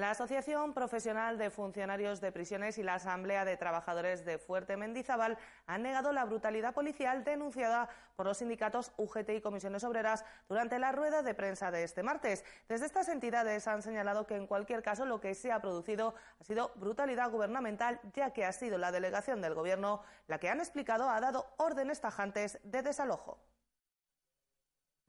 La 0.00 0.12
Asociación 0.12 0.74
Profesional 0.74 1.38
de 1.38 1.50
Funcionarios 1.50 2.20
de 2.20 2.30
Prisiones 2.30 2.78
y 2.78 2.84
la 2.84 2.94
Asamblea 2.94 3.44
de 3.44 3.56
Trabajadores 3.56 4.24
de 4.24 4.38
Fuerte 4.38 4.76
Mendizábal 4.76 5.36
han 5.66 5.82
negado 5.82 6.12
la 6.12 6.24
brutalidad 6.24 6.72
policial 6.72 7.24
denunciada 7.24 7.88
por 8.14 8.26
los 8.26 8.38
sindicatos 8.38 8.92
UGT 8.96 9.30
y 9.30 9.40
Comisiones 9.40 9.82
Obreras 9.82 10.24
durante 10.48 10.78
la 10.78 10.92
rueda 10.92 11.22
de 11.22 11.34
prensa 11.34 11.72
de 11.72 11.82
este 11.82 12.04
martes. 12.04 12.44
Desde 12.68 12.86
estas 12.86 13.08
entidades 13.08 13.66
han 13.66 13.82
señalado 13.82 14.24
que 14.24 14.36
en 14.36 14.46
cualquier 14.46 14.84
caso 14.84 15.04
lo 15.04 15.20
que 15.20 15.34
se 15.34 15.50
ha 15.50 15.60
producido 15.60 16.14
ha 16.40 16.44
sido 16.44 16.70
brutalidad 16.76 17.32
gubernamental, 17.32 17.98
ya 18.14 18.32
que 18.32 18.44
ha 18.44 18.52
sido 18.52 18.78
la 18.78 18.92
delegación 18.92 19.42
del 19.42 19.54
Gobierno 19.54 20.02
la 20.28 20.38
que 20.38 20.48
han 20.48 20.60
explicado 20.60 21.10
ha 21.10 21.20
dado 21.20 21.44
órdenes 21.56 22.00
tajantes 22.00 22.60
de 22.62 22.82
desalojo. 22.82 23.40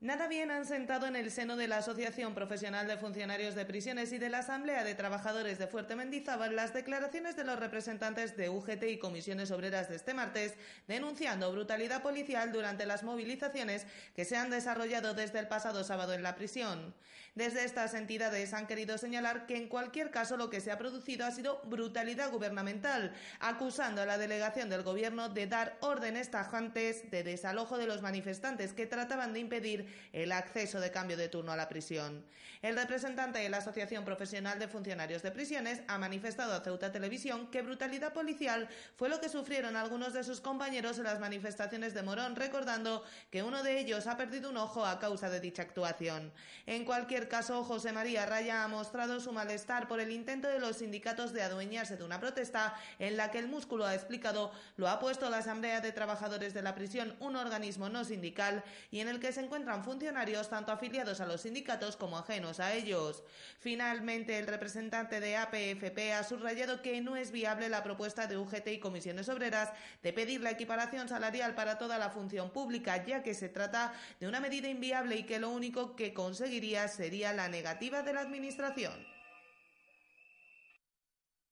Nada 0.01 0.29
bien 0.29 0.49
han 0.49 0.65
sentado 0.65 1.07
en 1.07 1.17
el 1.17 1.29
seno 1.29 1.57
de 1.57 1.67
la 1.67 1.79
Asociación 1.79 2.33
Profesional 2.33 2.87
de 2.87 2.95
Funcionarios 2.95 3.53
de 3.53 3.65
Prisiones 3.65 4.13
y 4.13 4.17
de 4.17 4.29
la 4.29 4.39
Asamblea 4.39 4.85
de 4.85 4.95
Trabajadores 4.95 5.59
de 5.59 5.67
Fuerte 5.67 5.97
Mendizábal 5.97 6.55
las 6.55 6.73
declaraciones 6.73 7.35
de 7.35 7.43
los 7.43 7.59
representantes 7.59 8.37
de 8.37 8.47
UGT 8.47 8.83
y 8.83 8.97
comisiones 8.97 9.51
obreras 9.51 9.89
de 9.89 9.97
este 9.97 10.13
martes 10.13 10.53
denunciando 10.87 11.51
brutalidad 11.51 12.01
policial 12.01 12.53
durante 12.53 12.85
las 12.85 13.03
movilizaciones 13.03 13.85
que 14.15 14.23
se 14.23 14.37
han 14.37 14.49
desarrollado 14.49 15.15
desde 15.15 15.39
el 15.39 15.49
pasado 15.49 15.83
sábado 15.83 16.13
en 16.13 16.23
la 16.23 16.35
prisión. 16.35 16.95
Desde 17.35 17.63
estas 17.63 17.93
entidades 17.93 18.53
han 18.53 18.67
querido 18.67 18.97
señalar 18.97 19.45
que 19.45 19.55
en 19.55 19.67
cualquier 19.67 20.11
caso 20.11 20.35
lo 20.35 20.49
que 20.49 20.61
se 20.61 20.71
ha 20.71 20.77
producido 20.77 21.25
ha 21.25 21.31
sido 21.31 21.61
brutalidad 21.65 22.31
gubernamental, 22.31 23.13
acusando 23.39 24.01
a 24.01 24.05
la 24.05 24.17
delegación 24.17 24.69
del 24.69 24.83
Gobierno 24.83 25.29
de 25.29 25.47
dar 25.47 25.77
órdenes 25.81 26.31
tajantes 26.31 27.09
de 27.11 27.23
desalojo 27.23 27.77
de 27.77 27.85
los 27.85 28.01
manifestantes 28.01 28.73
que 28.73 28.87
trataban 28.87 29.33
de 29.33 29.39
impedir 29.39 29.88
el 30.13 30.31
acceso 30.31 30.79
de 30.79 30.91
cambio 30.91 31.17
de 31.17 31.29
turno 31.29 31.51
a 31.51 31.57
la 31.57 31.69
prisión. 31.69 32.25
El 32.61 32.75
representante 32.75 33.39
de 33.39 33.47
la 33.47 33.57
Asociación 33.57 34.03
Profesional 34.03 34.59
de 34.59 34.67
Funcionarios 34.67 35.21
de 35.21 35.31
Prisiones 35.31 35.81
ha 35.87 35.97
manifestado 35.97 36.53
a 36.53 36.59
Ceuta 36.59 36.91
Televisión 36.91 37.49
que 37.51 37.61
brutalidad 37.61 38.11
policial 38.11 38.67
fue 38.97 39.07
lo 39.07 39.21
que 39.21 39.29
sufrieron 39.29 39.77
algunos 39.77 40.11
de 40.11 40.25
sus 40.25 40.41
compañeros 40.41 40.97
en 40.97 41.05
las 41.05 41.21
manifestaciones 41.21 41.93
de 41.93 42.03
Morón, 42.03 42.35
recordando 42.35 43.03
que 43.31 43.43
uno 43.43 43.63
de 43.63 43.79
ellos 43.79 44.07
ha 44.07 44.17
perdido 44.17 44.49
un 44.49 44.57
ojo 44.57 44.85
a 44.85 44.99
causa 44.99 45.29
de 45.29 45.39
dicha 45.39 45.61
actuación. 45.61 46.33
En 46.65 46.83
cualquier 46.83 47.29
caso, 47.29 47.63
José 47.63 47.93
María 47.93 48.25
Raya 48.25 48.65
ha 48.65 48.67
mostrado 48.67 49.21
su 49.21 49.31
malestar 49.31 49.87
por 49.87 50.01
el 50.01 50.11
intento 50.11 50.49
de 50.49 50.59
los 50.59 50.77
sindicatos 50.77 51.31
de 51.31 51.43
adueñarse 51.43 51.95
de 51.95 52.03
una 52.03 52.19
protesta 52.19 52.75
en 52.99 53.15
la 53.15 53.31
que 53.31 53.39
el 53.39 53.47
músculo 53.47 53.85
ha 53.85 53.95
explicado 53.95 54.51
lo 54.75 54.89
ha 54.89 54.99
puesto 54.99 55.29
la 55.29 55.37
Asamblea 55.37 55.81
de 55.81 55.91
Trabajadores 55.91 56.53
de 56.53 56.61
la 56.61 56.75
Prisión, 56.75 57.15
un 57.19 57.35
organismo 57.35 57.89
no 57.89 58.03
sindical, 58.03 58.63
y 58.91 58.99
en 58.99 59.07
el 59.07 59.19
que 59.19 59.31
se 59.31 59.41
encuentran 59.41 59.78
funcionarios 59.83 60.49
tanto 60.49 60.71
afiliados 60.71 61.21
a 61.21 61.25
los 61.25 61.41
sindicatos 61.41 61.95
como 61.95 62.17
ajenos 62.17 62.59
a 62.59 62.73
ellos. 62.73 63.23
Finalmente, 63.59 64.37
el 64.37 64.47
representante 64.47 65.19
de 65.19 65.37
APFP 65.37 66.13
ha 66.13 66.23
subrayado 66.23 66.81
que 66.81 67.01
no 67.01 67.15
es 67.15 67.31
viable 67.31 67.69
la 67.69 67.83
propuesta 67.83 68.27
de 68.27 68.37
UGT 68.37 68.67
y 68.67 68.79
comisiones 68.79 69.29
obreras 69.29 69.71
de 70.03 70.13
pedir 70.13 70.41
la 70.41 70.51
equiparación 70.51 71.07
salarial 71.07 71.55
para 71.55 71.77
toda 71.77 71.97
la 71.97 72.09
función 72.09 72.51
pública, 72.51 73.03
ya 73.05 73.23
que 73.23 73.33
se 73.33 73.49
trata 73.49 73.93
de 74.19 74.27
una 74.27 74.39
medida 74.39 74.67
inviable 74.67 75.17
y 75.17 75.23
que 75.23 75.39
lo 75.39 75.49
único 75.49 75.95
que 75.95 76.13
conseguiría 76.13 76.87
sería 76.87 77.33
la 77.33 77.49
negativa 77.49 78.01
de 78.01 78.13
la 78.13 78.21
Administración. 78.21 79.18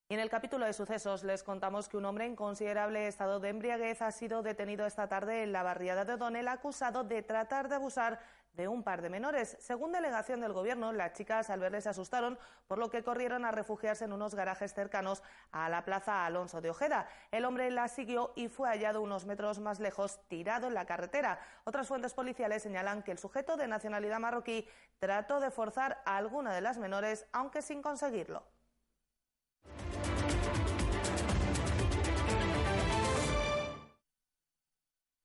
Y 0.10 0.14
en 0.14 0.22
el 0.22 0.30
capítulo 0.30 0.66
de 0.66 0.72
sucesos 0.72 1.26
les 1.26 1.44
contamos 1.44 1.90
que 1.90 1.98
un 1.98 2.06
hombre 2.06 2.26
en 2.26 2.38
considerable 2.38 3.08
estado 3.08 3.42
de 3.42 3.50
embriaguez 3.50 4.02
ha 4.02 4.12
sido 4.12 4.42
detenido 4.42 4.86
esta 4.86 5.10
tarde 5.10 5.44
en 5.44 5.52
la 5.52 5.64
barriada 5.64 6.06
de 6.06 6.14
O'Donnell 6.14 6.48
acusado 6.48 7.04
de 7.04 7.24
tratar 7.24 7.68
de 7.68 7.76
abusar 7.76 8.22
de 8.54 8.70
un 8.70 8.84
par 8.84 9.02
de 9.02 9.10
menores. 9.10 9.58
Según 9.60 9.92
delegación 9.92 10.40
del 10.40 10.54
Gobierno, 10.54 10.94
las 10.94 11.12
chicas 11.12 11.50
al 11.50 11.60
verles 11.60 11.84
se 11.84 11.90
asustaron, 11.90 12.40
por 12.68 12.78
lo 12.78 12.90
que 12.90 13.04
corrieron 13.04 13.44
a 13.44 13.52
refugiarse 13.52 14.06
en 14.06 14.14
unos 14.14 14.34
garajes 14.34 14.74
cercanos 14.74 15.24
a 15.52 15.68
la 15.68 15.84
plaza 15.84 16.26
Alonso 16.26 16.62
de 16.62 16.70
Ojeda. 16.70 17.10
El 17.32 17.44
hombre 17.44 17.70
la 17.70 17.90
siguió 17.90 18.32
y 18.38 18.48
fue 18.48 18.70
hallado 18.70 19.02
unos 19.02 19.26
metros 19.26 19.60
más 19.60 19.82
lejos, 19.82 20.22
tirado 20.30 20.68
en 20.68 20.74
la 20.74 20.86
carretera. 20.86 21.38
Otras 21.66 21.90
fuentes 21.90 22.14
policiales 22.14 22.64
señalan 22.64 23.04
que 23.04 23.12
el 23.12 23.20
sujeto 23.20 23.58
de 23.58 23.68
nacionalidad 23.68 24.20
marroquí 24.20 24.70
trató 25.00 25.42
de 25.42 25.52
forzar 25.52 26.02
a 26.06 26.16
alguna 26.16 26.54
de 26.54 26.62
las 26.62 26.78
menores, 26.78 27.28
aunque 27.34 27.62
sin 27.62 27.82
conseguirlo. 27.82 28.57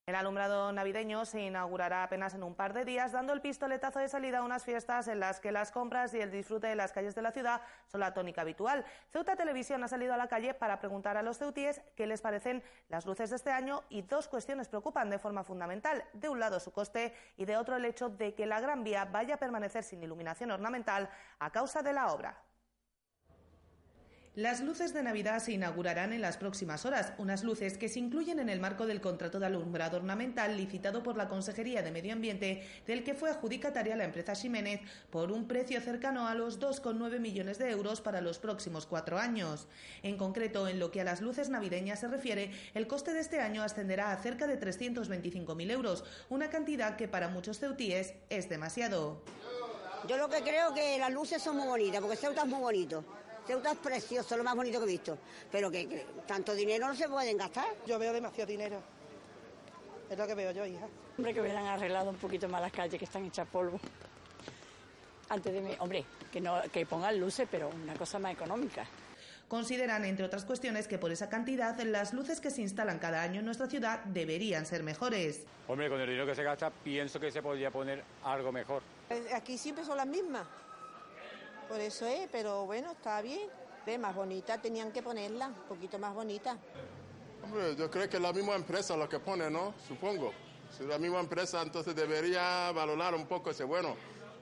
El 0.05 0.17
alumbrado 0.17 0.73
navideño 0.73 1.25
se 1.25 1.43
inaugurará 1.43 2.03
apenas 2.03 2.35
en 2.35 2.43
un 2.43 2.57
par 2.57 2.73
de 2.73 2.85
días, 2.85 3.13
dando 3.13 3.33
el 3.33 3.41
pistoletazo 3.41 4.01
de 4.01 4.09
salida 4.09 4.39
a 4.39 4.43
unas 4.43 4.65
fiestas 4.65 5.07
en 5.07 5.21
las 5.21 5.39
que 5.39 5.53
las 5.53 5.71
compras 5.71 6.13
y 6.13 6.21
el 6.21 6.33
disfrute 6.33 6.67
de 6.67 6.75
las 6.75 6.93
calles 6.93 7.15
de 7.15 7.23
la 7.23 7.31
ciudad 7.31 7.61
son 7.87 8.01
la 8.01 8.13
tónica 8.13 8.41
habitual. 8.41 8.85
Ceuta 9.13 9.37
Televisión 9.37 9.85
ha 9.85 9.87
salido 9.87 10.13
a 10.13 10.17
la 10.17 10.27
calle 10.27 10.55
para 10.55 10.81
preguntar 10.81 11.17
a 11.17 11.23
los 11.23 11.39
ceutíes 11.39 11.83
qué 11.95 12.09
les 12.09 12.21
parecen 12.21 12.65
las 12.89 13.07
luces 13.07 13.31
de 13.31 13.37
este 13.37 13.53
año 13.53 13.85
y 13.91 14.03
dos 14.03 14.27
cuestiones 14.27 14.67
preocupan 14.67 15.09
de 15.09 15.21
forma 15.21 15.45
fundamental. 15.45 16.03
De 16.15 16.29
un 16.29 16.41
lado 16.41 16.59
su 16.59 16.73
coste 16.73 17.15
y 17.37 17.45
de 17.45 17.57
otro 17.57 17.77
el 17.77 17.85
hecho 17.85 18.09
de 18.09 18.35
que 18.35 18.45
la 18.45 18.61
Gran 18.61 18.83
Vía 18.83 19.05
vaya 19.05 19.37
a 19.37 19.39
permanecer 19.39 19.85
sin 19.85 20.03
iluminación 20.03 20.51
ornamental 20.51 21.09
a 21.39 21.51
causa 21.51 21.81
de 21.81 21.93
la 21.93 22.09
obra. 22.13 22.43
Las 24.35 24.63
luces 24.63 24.95
de 24.95 25.03
Navidad 25.03 25.41
se 25.41 25.53
inaugurarán 25.53 26.15
en 26.15 26.23
las 26.23 26.39
próximas 26.39 26.87
horas, 26.87 27.13
unas 27.19 27.45
luces 27.45 27.77
que 27.77 27.91
se 27.91 27.99
incluyen 27.99 28.41
en 28.41 28.49
el 28.49 28.61
marco 28.61 28.87
del 28.87 29.03
contrato 29.03 29.39
de 29.39 29.45
alumbrado 29.45 29.99
ornamental 29.99 30.57
licitado 30.57 31.03
por 31.03 31.19
la 31.19 31.29
Consejería 31.29 31.83
de 31.83 31.91
Medio 31.91 32.15
Ambiente, 32.15 32.67
del 32.87 33.05
que 33.05 33.13
fue 33.13 33.29
adjudicataria 33.29 33.95
la 33.95 34.05
empresa 34.05 34.35
Ximénez 34.35 34.81
por 35.11 35.33
un 35.33 35.47
precio 35.47 35.83
cercano 35.83 36.29
a 36.29 36.35
los 36.35 36.59
2,9 36.59 37.21
millones 37.21 37.59
de 37.59 37.69
euros 37.69 38.01
para 38.01 38.23
los 38.23 38.39
próximos 38.39 38.87
cuatro 38.87 39.19
años. 39.19 39.69
En 40.03 40.17
concreto, 40.17 40.67
en 40.67 40.79
lo 40.79 40.91
que 40.91 41.03
a 41.03 41.05
las 41.05 41.21
luces 41.21 41.51
navideñas 41.51 42.01
se 42.01 42.09
refiere, 42.09 42.53
el 42.73 42.87
coste 42.87 43.13
de 43.13 43.21
este 43.21 43.39
año 43.39 43.63
ascenderá 43.63 44.13
a 44.13 44.17
cerca 44.17 44.47
de 44.47 44.59
325.000 44.59 45.71
euros, 45.71 46.05
una 46.31 46.49
cantidad 46.49 46.97
que 46.97 47.07
para 47.07 47.29
muchos 47.29 47.59
ceutíes 47.59 48.15
es 48.31 48.49
demasiado. 48.49 49.23
Yo 50.09 50.17
lo 50.17 50.31
que 50.31 50.41
creo 50.41 50.73
que 50.73 50.97
las 50.99 51.13
luces 51.13 51.43
son 51.43 51.59
muy 51.59 51.67
bonitas, 51.67 52.01
porque 52.01 52.17
Ceuta 52.17 52.45
es 52.45 52.49
muy 52.49 52.61
bonito. 52.61 53.05
Ceuta 53.47 53.73
es 53.73 53.79
precioso, 53.79 54.37
lo 54.37 54.45
más 54.45 54.55
bonito 54.55 54.79
que 54.79 54.85
he 54.85 54.89
visto. 54.89 55.19
Pero 55.51 55.71
que, 55.71 55.89
que 55.89 56.07
tanto 56.27 56.55
dinero 56.55 56.87
no 56.87 56.95
se 56.95 57.09
pueden 57.09 57.37
gastar. 57.37 57.67
Yo 57.87 57.99
veo 57.99 58.13
demasiado 58.13 58.49
dinero. 58.51 58.81
Es 60.09 60.19
lo 60.19 60.27
que 60.27 60.35
veo 60.35 60.53
yo, 60.53 60.65
hija. 60.67 60.87
Hombre, 61.17 61.35
que 61.35 61.41
hubieran 61.41 61.67
arreglado 61.67 62.11
un 62.11 62.17
poquito 62.17 62.49
más 62.49 62.61
las 62.61 62.73
calles 62.73 62.99
que 62.99 63.05
están 63.05 63.25
hechas 63.25 63.49
polvo. 63.49 63.81
Antes 65.29 65.53
de 65.53 65.61
mí, 65.61 65.71
hombre, 65.79 66.05
que, 66.31 66.41
no, 66.41 66.61
que 66.71 66.85
pongan 66.85 67.19
luces, 67.19 67.49
pero 67.51 67.71
una 67.71 67.95
cosa 67.95 68.19
más 68.19 68.33
económica. 68.33 68.85
Consideran, 69.49 70.05
entre 70.05 70.25
otras 70.25 70.45
cuestiones, 70.45 70.87
que 70.89 70.99
por 70.99 71.11
esa 71.13 71.29
cantidad 71.29 71.79
las 71.83 72.13
luces 72.13 72.41
que 72.41 72.51
se 72.51 72.63
instalan 72.63 72.99
cada 72.99 73.23
año 73.23 73.41
en 73.41 73.45
nuestra 73.47 73.67
ciudad 73.67 74.01
deberían 74.05 74.67
ser 74.67 74.83
mejores. 74.83 75.45
Hombre, 75.69 75.89
con 75.89 76.01
el 76.01 76.07
dinero 76.07 76.27
que 76.27 76.35
se 76.35 76.43
gasta, 76.43 76.71
pienso 76.71 77.21
que 77.21 77.31
se 77.31 77.43
podría 77.43 77.71
poner 77.71 78.03
algo 78.25 78.53
mejor. 78.53 78.83
Eh, 79.11 79.29
Aquí 79.35 79.59
siempre 79.59 79.85
son 79.85 79.97
las 79.97 80.07
mismas. 80.07 80.47
Por 81.73 81.81
eso 81.81 82.07
es, 82.07 82.29
pero 82.31 82.67
bueno, 82.67 82.91
está 82.91 83.23
bien. 83.23 83.49
Ve, 83.87 83.97
más 83.97 84.15
bonita 84.15 84.61
tenían 84.61 84.93
que 84.93 85.03
ponerla, 85.03 85.47
un 85.47 85.55
poquito 85.67 85.99
más 85.99 86.13
bonita. 86.13 86.59
Hombre, 87.43 87.75
yo 87.77 87.91
creo 87.91 88.11
que 88.11 88.19
es 88.19 88.23
la 88.23 88.31
misma 88.31 88.57
empresa 88.57 88.95
lo 88.95 89.09
que 89.09 89.19
pone, 89.19 89.51
¿no? 89.51 89.73
Supongo. 89.89 90.35
Si 90.77 90.85
la 90.85 90.99
misma 90.99 91.21
empresa, 91.21 91.63
entonces 91.63 91.97
debería 91.97 92.71
valorar 92.73 93.15
un 93.15 93.25
poco 93.25 93.53
ese 93.53 93.65
bueno. 93.65 93.97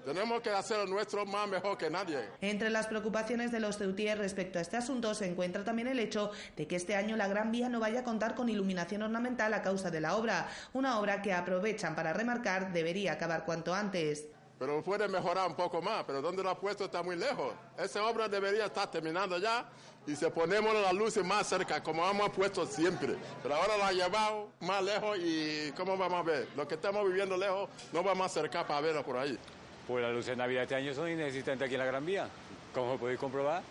Tenemos 0.05 0.41
que 0.41 0.51
hacer 0.51 0.79
lo 0.79 0.87
nuestro 0.87 1.25
más 1.25 1.47
mejor 1.47 1.79
que 1.79 1.89
nadie. 1.89 2.19
Entre 2.41 2.69
las 2.69 2.89
preocupaciones 2.89 3.53
de 3.53 3.61
los 3.61 3.79
ceutíes 3.79 4.19
respecto 4.19 4.59
a 4.59 4.63
este 4.63 4.79
asunto 4.79 5.15
se 5.15 5.27
encuentra 5.27 5.63
también 5.63 5.87
el 5.87 6.01
hecho 6.01 6.33
de 6.57 6.67
que 6.67 6.75
este 6.75 6.97
año 6.97 7.17
la 7.17 7.29
Gran 7.29 7.53
Vía 7.53 7.69
no 7.69 7.79
vaya 7.79 8.01
a 8.01 8.05
contar 8.05 8.35
con 8.35 8.49
iluminación 8.49 9.03
ornamental 9.03 9.55
a 9.55 9.63
causa 9.63 9.93
de 9.93 10.01
la 10.01 10.17
obra, 10.17 10.49
una 10.73 10.99
obra 10.99 11.23
que 11.23 11.33
aprovechan 11.33 11.95
para 11.95 12.13
remarcar 12.13 12.73
debería 12.73 13.13
acabar 13.13 13.45
cuanto 13.45 13.73
antes. 13.73 14.27
Pero 14.61 14.83
puede 14.83 15.09
mejorar 15.09 15.49
un 15.49 15.55
poco 15.55 15.81
más, 15.81 16.05
pero 16.05 16.21
donde 16.21 16.43
lo 16.43 16.51
ha 16.51 16.55
puesto 16.55 16.85
está 16.85 17.03
muy 17.03 17.17
lejos. 17.17 17.55
Esa 17.79 18.05
obra 18.05 18.29
debería 18.29 18.67
estar 18.67 18.91
terminando 18.91 19.39
ya 19.39 19.67
y 20.07 20.15
si 20.15 20.27
ponemos 20.27 20.75
las 20.75 20.93
luces 20.93 21.25
más 21.25 21.47
cerca, 21.47 21.83
como 21.83 22.07
hemos 22.07 22.29
puesto 22.29 22.67
siempre. 22.67 23.17
Pero 23.43 23.55
ahora 23.55 23.79
la 23.79 23.87
ha 23.87 23.93
llevado 23.93 24.51
más 24.61 24.85
lejos 24.85 25.17
y 25.19 25.73
¿cómo 25.75 25.97
vamos 25.97 26.21
a 26.21 26.23
ver? 26.25 26.49
Los 26.55 26.69
que 26.69 26.75
estamos 26.75 27.07
viviendo 27.09 27.39
lejos 27.39 27.71
no 27.95 28.03
vamos 28.03 28.25
a 28.25 28.27
acercar 28.27 28.67
para 28.67 28.83
verlo 28.83 29.03
por 29.03 29.17
ahí. 29.17 29.39
Pues 29.89 30.03
las 30.03 30.13
luces 30.13 30.27
de 30.33 30.37
Navidad 30.37 30.65
este 30.65 30.75
año 30.75 30.93
son 30.93 31.09
inexistentes 31.11 31.65
aquí 31.65 31.77
en 31.77 31.81
la 31.81 31.87
Gran 31.87 32.05
Vía. 32.05 32.29
Como 32.75 32.99
podéis 32.99 33.19
comprobar, 33.19 33.63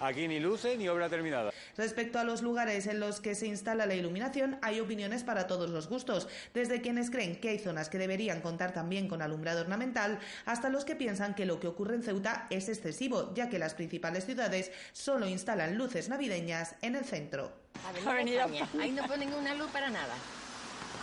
aquí 0.00 0.28
ni 0.28 0.38
luces 0.38 0.78
ni 0.78 0.88
obra 0.88 1.08
terminada. 1.08 1.50
Respecto 1.76 2.18
a 2.18 2.24
los 2.24 2.42
lugares 2.42 2.86
en 2.86 3.00
los 3.00 3.20
que 3.20 3.34
se 3.34 3.46
instala 3.46 3.86
la 3.86 3.94
iluminación, 3.94 4.58
hay 4.62 4.80
opiniones 4.80 5.24
para 5.24 5.46
todos 5.46 5.70
los 5.70 5.88
gustos, 5.88 6.28
desde 6.54 6.80
quienes 6.80 7.10
creen 7.10 7.36
que 7.36 7.50
hay 7.50 7.58
zonas 7.58 7.88
que 7.88 7.98
deberían 7.98 8.40
contar 8.40 8.72
también 8.72 9.08
con 9.08 9.22
alumbrado 9.22 9.60
ornamental, 9.60 10.18
hasta 10.44 10.70
los 10.70 10.84
que 10.84 10.96
piensan 10.96 11.34
que 11.34 11.46
lo 11.46 11.60
que 11.60 11.68
ocurre 11.68 11.96
en 11.96 12.02
Ceuta 12.02 12.46
es 12.50 12.68
excesivo, 12.68 13.34
ya 13.34 13.48
que 13.48 13.58
las 13.58 13.74
principales 13.74 14.24
ciudades 14.24 14.72
solo 14.92 15.26
instalan 15.28 15.76
luces 15.76 16.08
navideñas 16.08 16.76
en 16.82 16.96
el 16.96 17.04
centro. 17.04 17.52
Avenida 18.06 18.46
España. 18.46 18.68
Ahí 18.80 18.92
no 18.92 19.06
ponen 19.06 19.34
una 19.34 19.54
luz 19.54 19.70
para 19.70 19.90
nada. 19.90 20.14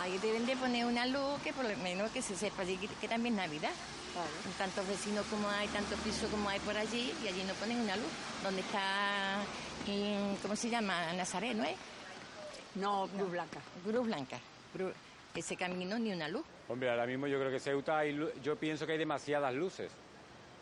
Ahí 0.00 0.18
deben 0.18 0.44
de 0.44 0.56
poner 0.56 0.86
una 0.86 1.06
luz 1.06 1.40
que 1.42 1.52
por 1.52 1.64
lo 1.64 1.76
menos 1.78 2.10
que 2.10 2.20
se 2.20 2.34
sepa 2.34 2.64
que, 2.64 2.76
que 3.00 3.08
también 3.08 3.38
es 3.38 3.46
Navidad. 3.46 3.70
Tantos 4.58 4.86
vecinos 4.86 5.26
como 5.26 5.48
hay, 5.50 5.66
tantos 5.68 5.98
pisos 6.00 6.30
como 6.30 6.48
hay 6.48 6.60
por 6.60 6.76
allí, 6.76 7.12
y 7.24 7.28
allí 7.28 7.42
no 7.44 7.54
ponen 7.54 7.80
una 7.80 7.96
luz. 7.96 8.06
¿Dónde 8.42 8.60
está, 8.60 9.38
mm, 9.86 10.34
cómo 10.42 10.54
se 10.54 10.70
llama? 10.70 11.12
Nazareno, 11.14 11.64
¿eh? 11.64 11.74
No, 12.76 13.08
Cruz 13.08 13.30
Blanca. 13.30 13.60
Cruz 13.84 14.06
Blanca. 14.06 14.38
Ese 15.34 15.56
camino 15.56 15.98
ni 15.98 16.12
una 16.12 16.28
luz. 16.28 16.44
Hombre, 16.68 16.90
ahora 16.90 17.06
mismo 17.06 17.26
yo 17.26 17.38
creo 17.38 17.50
que 17.50 17.58
Ceuta, 17.58 17.98
hay 17.98 18.16
yo 18.42 18.56
pienso 18.56 18.86
que 18.86 18.92
hay 18.92 18.98
demasiadas 18.98 19.52
luces. 19.52 19.90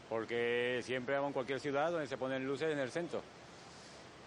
Porque 0.08 0.80
siempre 0.84 1.14
vamos 1.14 1.28
en 1.28 1.34
cualquier 1.34 1.60
ciudad 1.60 1.90
donde 1.90 2.06
se 2.06 2.16
ponen 2.16 2.46
luces 2.46 2.70
en 2.72 2.78
el 2.78 2.90
centro. 2.90 3.22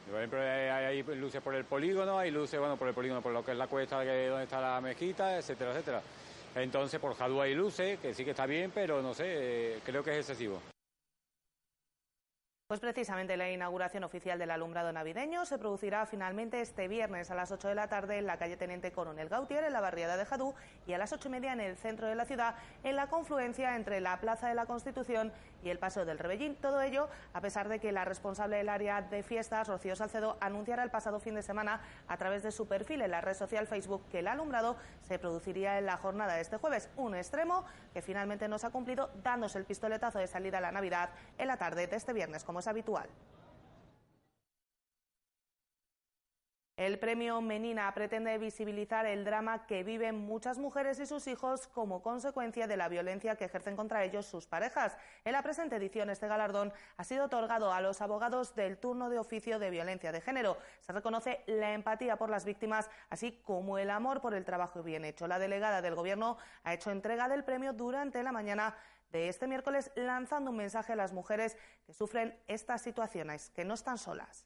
Por 0.09 0.17
ejemplo, 0.19 0.39
hay, 0.39 0.99
hay 0.99 1.03
luces 1.03 1.41
por 1.41 1.55
el 1.55 1.65
polígono, 1.65 2.19
hay 2.19 2.29
luces, 2.31 2.59
bueno, 2.59 2.77
por 2.77 2.87
el 2.87 2.93
polígono, 2.93 3.21
por 3.21 3.31
lo 3.33 3.43
que 3.43 3.51
es 3.51 3.57
la 3.57 3.67
cuesta 3.67 4.03
que- 4.03 4.27
donde 4.27 4.43
está 4.43 4.61
la 4.61 4.79
mezquita, 4.81 5.37
etcétera, 5.37 5.71
etcétera. 5.71 6.01
Entonces, 6.55 6.99
por 7.01 7.15
Jadua 7.15 7.47
y 7.49 7.53
luces, 7.53 7.99
que 7.99 8.13
sí 8.13 8.23
que 8.23 8.31
está 8.31 8.45
bien, 8.45 8.71
pero 8.73 9.01
no 9.01 9.13
sé, 9.13 9.25
eh, 9.27 9.79
creo 9.83 10.01
que 10.01 10.11
es 10.11 10.17
excesivo. 10.17 10.61
Pues 12.67 12.79
precisamente 12.79 13.37
la 13.37 13.51
inauguración 13.51 14.03
oficial 14.05 14.39
del 14.39 14.49
alumbrado 14.49 14.91
navideño 14.91 15.45
se 15.45 15.59
producirá 15.59 16.07
finalmente 16.07 16.61
este 16.61 16.87
viernes 16.87 17.29
a 17.29 17.35
las 17.35 17.51
8 17.51 17.67
de 17.67 17.75
la 17.75 17.89
tarde 17.89 18.17
en 18.17 18.25
la 18.25 18.39
calle 18.39 18.57
Teniente 18.57 18.91
Coronel 18.91 19.29
Gautier, 19.29 19.65
en 19.65 19.73
la 19.73 19.81
barriada 19.81 20.17
de 20.17 20.25
Jadú, 20.25 20.55
y 20.87 20.93
a 20.93 20.97
las 20.97 21.13
ocho 21.13 21.27
y 21.27 21.31
media 21.31 21.53
en 21.53 21.59
el 21.59 21.77
centro 21.77 22.07
de 22.07 22.15
la 22.15 22.25
ciudad, 22.25 22.55
en 22.83 22.95
la 22.95 23.07
confluencia 23.07 23.75
entre 23.75 24.01
la 24.01 24.19
Plaza 24.19 24.47
de 24.47 24.55
la 24.55 24.65
Constitución 24.65 25.31
y 25.65 25.69
el 25.69 25.79
Paseo 25.79 26.05
del 26.05 26.19
Rebellín. 26.19 26.55
Todo 26.55 26.81
ello 26.81 27.09
a 27.33 27.41
pesar 27.41 27.67
de 27.67 27.79
que 27.79 27.91
la 27.91 28.05
responsable 28.05 28.57
del 28.57 28.69
área 28.69 29.01
de 29.01 29.23
fiestas, 29.23 29.67
Rocío 29.67 29.95
Salcedo, 29.95 30.37
anunciara 30.39 30.83
el 30.83 30.91
pasado 30.91 31.19
fin 31.19 31.35
de 31.35 31.43
semana 31.43 31.81
a 32.07 32.17
través 32.17 32.43
de 32.43 32.51
su 32.51 32.67
perfil 32.67 33.01
en 33.01 33.11
la 33.11 33.21
red 33.21 33.33
social 33.33 33.67
Facebook 33.67 34.03
que 34.11 34.19
el 34.19 34.27
alumbrado 34.27 34.77
se 35.01 35.19
produciría 35.19 35.77
en 35.77 35.85
la 35.85 35.97
jornada 35.97 36.35
de 36.35 36.41
este 36.41 36.57
jueves. 36.57 36.89
Un 36.95 37.15
extremo 37.15 37.65
que 37.93 38.01
finalmente 38.01 38.47
no 38.47 38.59
se 38.59 38.67
ha 38.67 38.69
cumplido, 38.69 39.09
dándose 39.23 39.57
el 39.57 39.65
pistoletazo 39.65 40.19
de 40.19 40.27
salida 40.27 40.59
a 40.59 40.61
la 40.61 40.71
Navidad 40.71 41.09
en 41.37 41.47
la 41.47 41.57
tarde 41.57 41.87
de 41.87 41.95
este 41.95 42.13
viernes 42.13 42.43
como 42.43 42.59
es 42.59 42.67
habitual. 42.67 43.09
El 46.77 46.99
premio 46.99 47.39
Menina 47.39 47.89
pretende 47.93 48.37
visibilizar 48.37 49.05
el 49.05 49.23
drama 49.23 49.65
que 49.65 49.85
viven 49.85 50.17
muchas 50.17 50.57
mujeres 50.57 50.99
y 50.99 51.05
sus 51.05 51.25
hijos 51.27 51.67
como 51.67 52.01
consecuencia 52.01 52.67
de 52.67 52.75
la 52.75 52.89
violencia 52.89 53.37
que 53.37 53.45
ejercen 53.45 53.77
contra 53.77 54.03
ellos 54.03 54.25
sus 54.25 54.45
parejas. 54.45 54.97
En 55.23 55.31
la 55.31 55.41
presente 55.41 55.77
edición, 55.77 56.09
este 56.09 56.27
galardón 56.27 56.73
ha 56.97 57.05
sido 57.05 57.25
otorgado 57.25 57.71
a 57.71 57.79
los 57.79 58.01
abogados 58.01 58.55
del 58.55 58.77
turno 58.77 59.09
de 59.09 59.19
oficio 59.19 59.57
de 59.57 59.69
violencia 59.69 60.11
de 60.11 60.19
género. 60.19 60.57
Se 60.81 60.91
reconoce 60.91 61.45
la 61.45 61.71
empatía 61.71 62.17
por 62.17 62.29
las 62.29 62.43
víctimas, 62.43 62.89
así 63.09 63.39
como 63.45 63.77
el 63.77 63.89
amor 63.89 64.19
por 64.19 64.33
el 64.33 64.43
trabajo 64.43 64.83
bien 64.83 65.05
hecho. 65.05 65.27
La 65.27 65.39
delegada 65.39 65.81
del 65.81 65.95
Gobierno 65.95 66.37
ha 66.65 66.73
hecho 66.73 66.91
entrega 66.91 67.29
del 67.29 67.45
premio 67.45 67.71
durante 67.71 68.21
la 68.21 68.33
mañana 68.33 68.75
de 69.13 69.29
este 69.29 69.47
miércoles, 69.47 69.93
lanzando 69.95 70.51
un 70.51 70.57
mensaje 70.57 70.91
a 70.91 70.97
las 70.97 71.13
mujeres 71.13 71.55
que 71.85 71.93
sufren 71.93 72.37
estas 72.47 72.81
situaciones, 72.81 73.49
que 73.51 73.63
no 73.63 73.75
están 73.75 73.97
solas. 73.97 74.45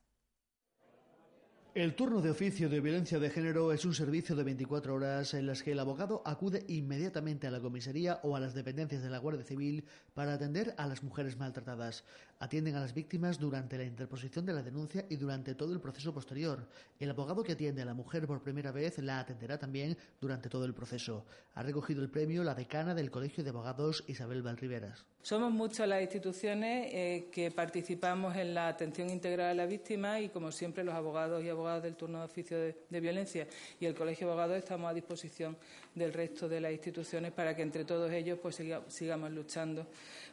El 1.79 1.95
turno 1.95 2.21
de 2.21 2.29
oficio 2.29 2.67
de 2.67 2.81
violencia 2.81 3.19
de 3.19 3.29
género 3.29 3.71
es 3.71 3.85
un 3.85 3.93
servicio 3.93 4.35
de 4.35 4.43
24 4.43 4.93
horas 4.93 5.33
en 5.33 5.47
las 5.47 5.63
que 5.63 5.71
el 5.71 5.79
abogado 5.79 6.21
acude 6.25 6.65
inmediatamente 6.67 7.47
a 7.47 7.51
la 7.51 7.61
comisaría 7.61 8.19
o 8.23 8.35
a 8.35 8.41
las 8.41 8.53
dependencias 8.53 9.01
de 9.01 9.09
la 9.09 9.17
Guardia 9.17 9.45
Civil 9.45 9.85
para 10.13 10.33
atender 10.33 10.75
a 10.77 10.87
las 10.87 11.03
mujeres 11.03 11.37
maltratadas. 11.37 12.03
Atienden 12.41 12.75
a 12.75 12.79
las 12.79 12.93
víctimas 12.93 13.37
durante 13.37 13.77
la 13.77 13.83
interposición 13.83 14.45
de 14.45 14.53
la 14.53 14.63
denuncia 14.63 15.05
y 15.09 15.17
durante 15.17 15.55
todo 15.55 15.73
el 15.73 15.81
proceso 15.81 16.13
posterior. 16.13 16.69
El 16.97 17.09
abogado 17.09 17.43
que 17.43 17.51
atiende 17.51 17.81
a 17.81 17.85
la 17.85 17.93
mujer 17.93 18.25
por 18.27 18.41
primera 18.41 18.71
vez 18.71 18.97
la 18.99 19.19
atenderá 19.19 19.57
también 19.57 19.97
durante 20.21 20.47
todo 20.47 20.63
el 20.63 20.73
proceso. 20.73 21.25
Ha 21.55 21.63
recogido 21.63 22.01
el 22.01 22.09
premio 22.09 22.41
la 22.45 22.55
decana 22.55 22.95
del 22.95 23.11
Colegio 23.11 23.43
de 23.43 23.49
Abogados 23.49 24.05
Isabel 24.07 24.41
Valriveras. 24.41 25.05
Somos 25.21 25.51
muchas 25.51 25.85
las 25.89 26.01
instituciones 26.01 26.87
eh, 26.93 27.27
que 27.29 27.51
participamos 27.51 28.33
en 28.37 28.53
la 28.53 28.69
atención 28.69 29.09
integral 29.09 29.49
a 29.49 29.53
la 29.53 29.65
víctima 29.65 30.21
y, 30.21 30.29
como 30.29 30.49
siempre, 30.53 30.85
los 30.85 30.95
abogados 30.95 31.43
y 31.43 31.49
abogadas 31.49 31.83
del 31.83 31.97
turno 31.97 32.19
de 32.19 32.23
oficio 32.23 32.57
de, 32.57 32.85
de, 32.89 32.99
violencia 33.01 33.47
y 33.81 33.85
el 33.85 33.93
Colegio 33.93 34.27
de 34.27 34.31
Abogados 34.31 34.57
estamos 34.57 34.89
a 34.89 34.93
disposición 34.93 35.57
del 35.93 36.13
resto 36.13 36.47
de 36.47 36.61
las 36.61 36.71
instituciones 36.71 37.33
para 37.33 37.53
que 37.53 37.63
entre 37.63 37.83
todos 37.83 38.09
ellos 38.13 38.39
pues, 38.41 38.55
siga, 38.55 38.81
sigamos 38.87 39.29
luchando 39.31 39.87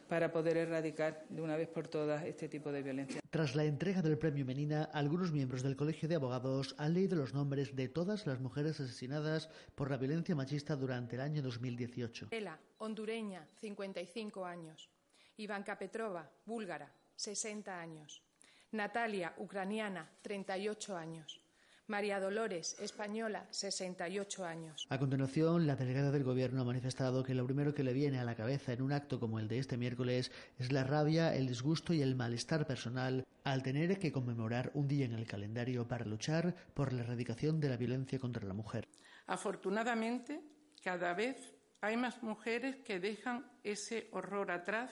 para 0.07 0.31
poder 0.31 0.57
erradicar 0.57 1.25
de 1.29 1.41
una 1.41 1.57
vez 1.57 1.67
por 1.69 1.87
todas 1.87 2.25
este 2.25 2.47
tipo 2.47 2.71
de 2.71 2.81
violencia. 2.81 3.21
Tras 3.29 3.55
la 3.55 3.65
entrega 3.65 4.01
del 4.01 4.17
premio 4.17 4.45
Menina, 4.45 4.83
algunos 4.93 5.31
miembros 5.31 5.63
del 5.63 5.75
Colegio 5.75 6.07
de 6.07 6.15
Abogados 6.15 6.75
han 6.77 6.93
leído 6.93 7.15
los 7.15 7.33
nombres 7.33 7.75
de 7.75 7.89
todas 7.89 8.25
las 8.25 8.39
mujeres 8.39 8.79
asesinadas 8.79 9.49
por 9.75 9.91
la 9.91 9.97
violencia 9.97 10.35
machista 10.35 10.75
durante 10.75 11.15
el 11.15 11.21
año 11.21 11.41
2018. 11.41 12.27
Ela, 12.31 12.59
hondureña, 12.77 13.47
55 13.55 14.45
años. 14.45 14.89
Ivanka 15.37 15.77
Petrova, 15.77 16.31
búlgara, 16.45 16.91
60 17.15 17.79
años. 17.79 18.23
Natalia, 18.71 19.33
ucraniana, 19.37 20.09
38 20.21 20.97
años. 20.97 21.41
María 21.87 22.19
Dolores, 22.19 22.75
española, 22.81 23.47
68 23.49 24.45
años. 24.45 24.85
A 24.89 24.99
continuación, 24.99 25.65
la 25.65 25.77
delegada 25.77 26.11
del 26.11 26.25
Gobierno 26.25 26.61
ha 26.61 26.65
manifestado 26.65 27.23
que 27.23 27.33
lo 27.33 27.45
primero 27.45 27.73
que 27.73 27.85
le 27.85 27.93
viene 27.93 28.19
a 28.19 28.25
la 28.25 28.35
cabeza 28.35 28.73
en 28.73 28.81
un 28.81 28.91
acto 28.91 29.21
como 29.21 29.39
el 29.39 29.47
de 29.47 29.59
este 29.59 29.77
miércoles 29.77 30.29
es 30.59 30.73
la 30.73 30.83
rabia, 30.83 31.33
el 31.33 31.47
disgusto 31.47 31.93
y 31.93 32.01
el 32.01 32.15
malestar 32.15 32.67
personal 32.67 33.25
al 33.45 33.63
tener 33.63 33.99
que 33.99 34.11
conmemorar 34.11 34.69
un 34.73 34.89
día 34.89 35.05
en 35.05 35.13
el 35.13 35.25
calendario 35.25 35.87
para 35.87 36.03
luchar 36.03 36.53
por 36.73 36.91
la 36.91 37.03
erradicación 37.03 37.61
de 37.61 37.69
la 37.69 37.77
violencia 37.77 38.19
contra 38.19 38.45
la 38.45 38.53
mujer. 38.53 38.85
Afortunadamente, 39.25 40.41
cada 40.83 41.13
vez 41.13 41.55
hay 41.79 41.95
más 41.95 42.21
mujeres 42.21 42.75
que 42.83 42.99
dejan 42.99 43.49
ese 43.63 44.09
horror 44.11 44.51
atrás, 44.51 44.91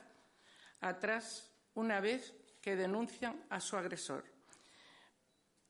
atrás 0.79 1.51
una 1.73 1.99
vez 1.99 2.34
que 2.62 2.77
denuncian 2.77 3.43
a 3.49 3.60
su 3.60 3.75
agresor. 3.75 4.35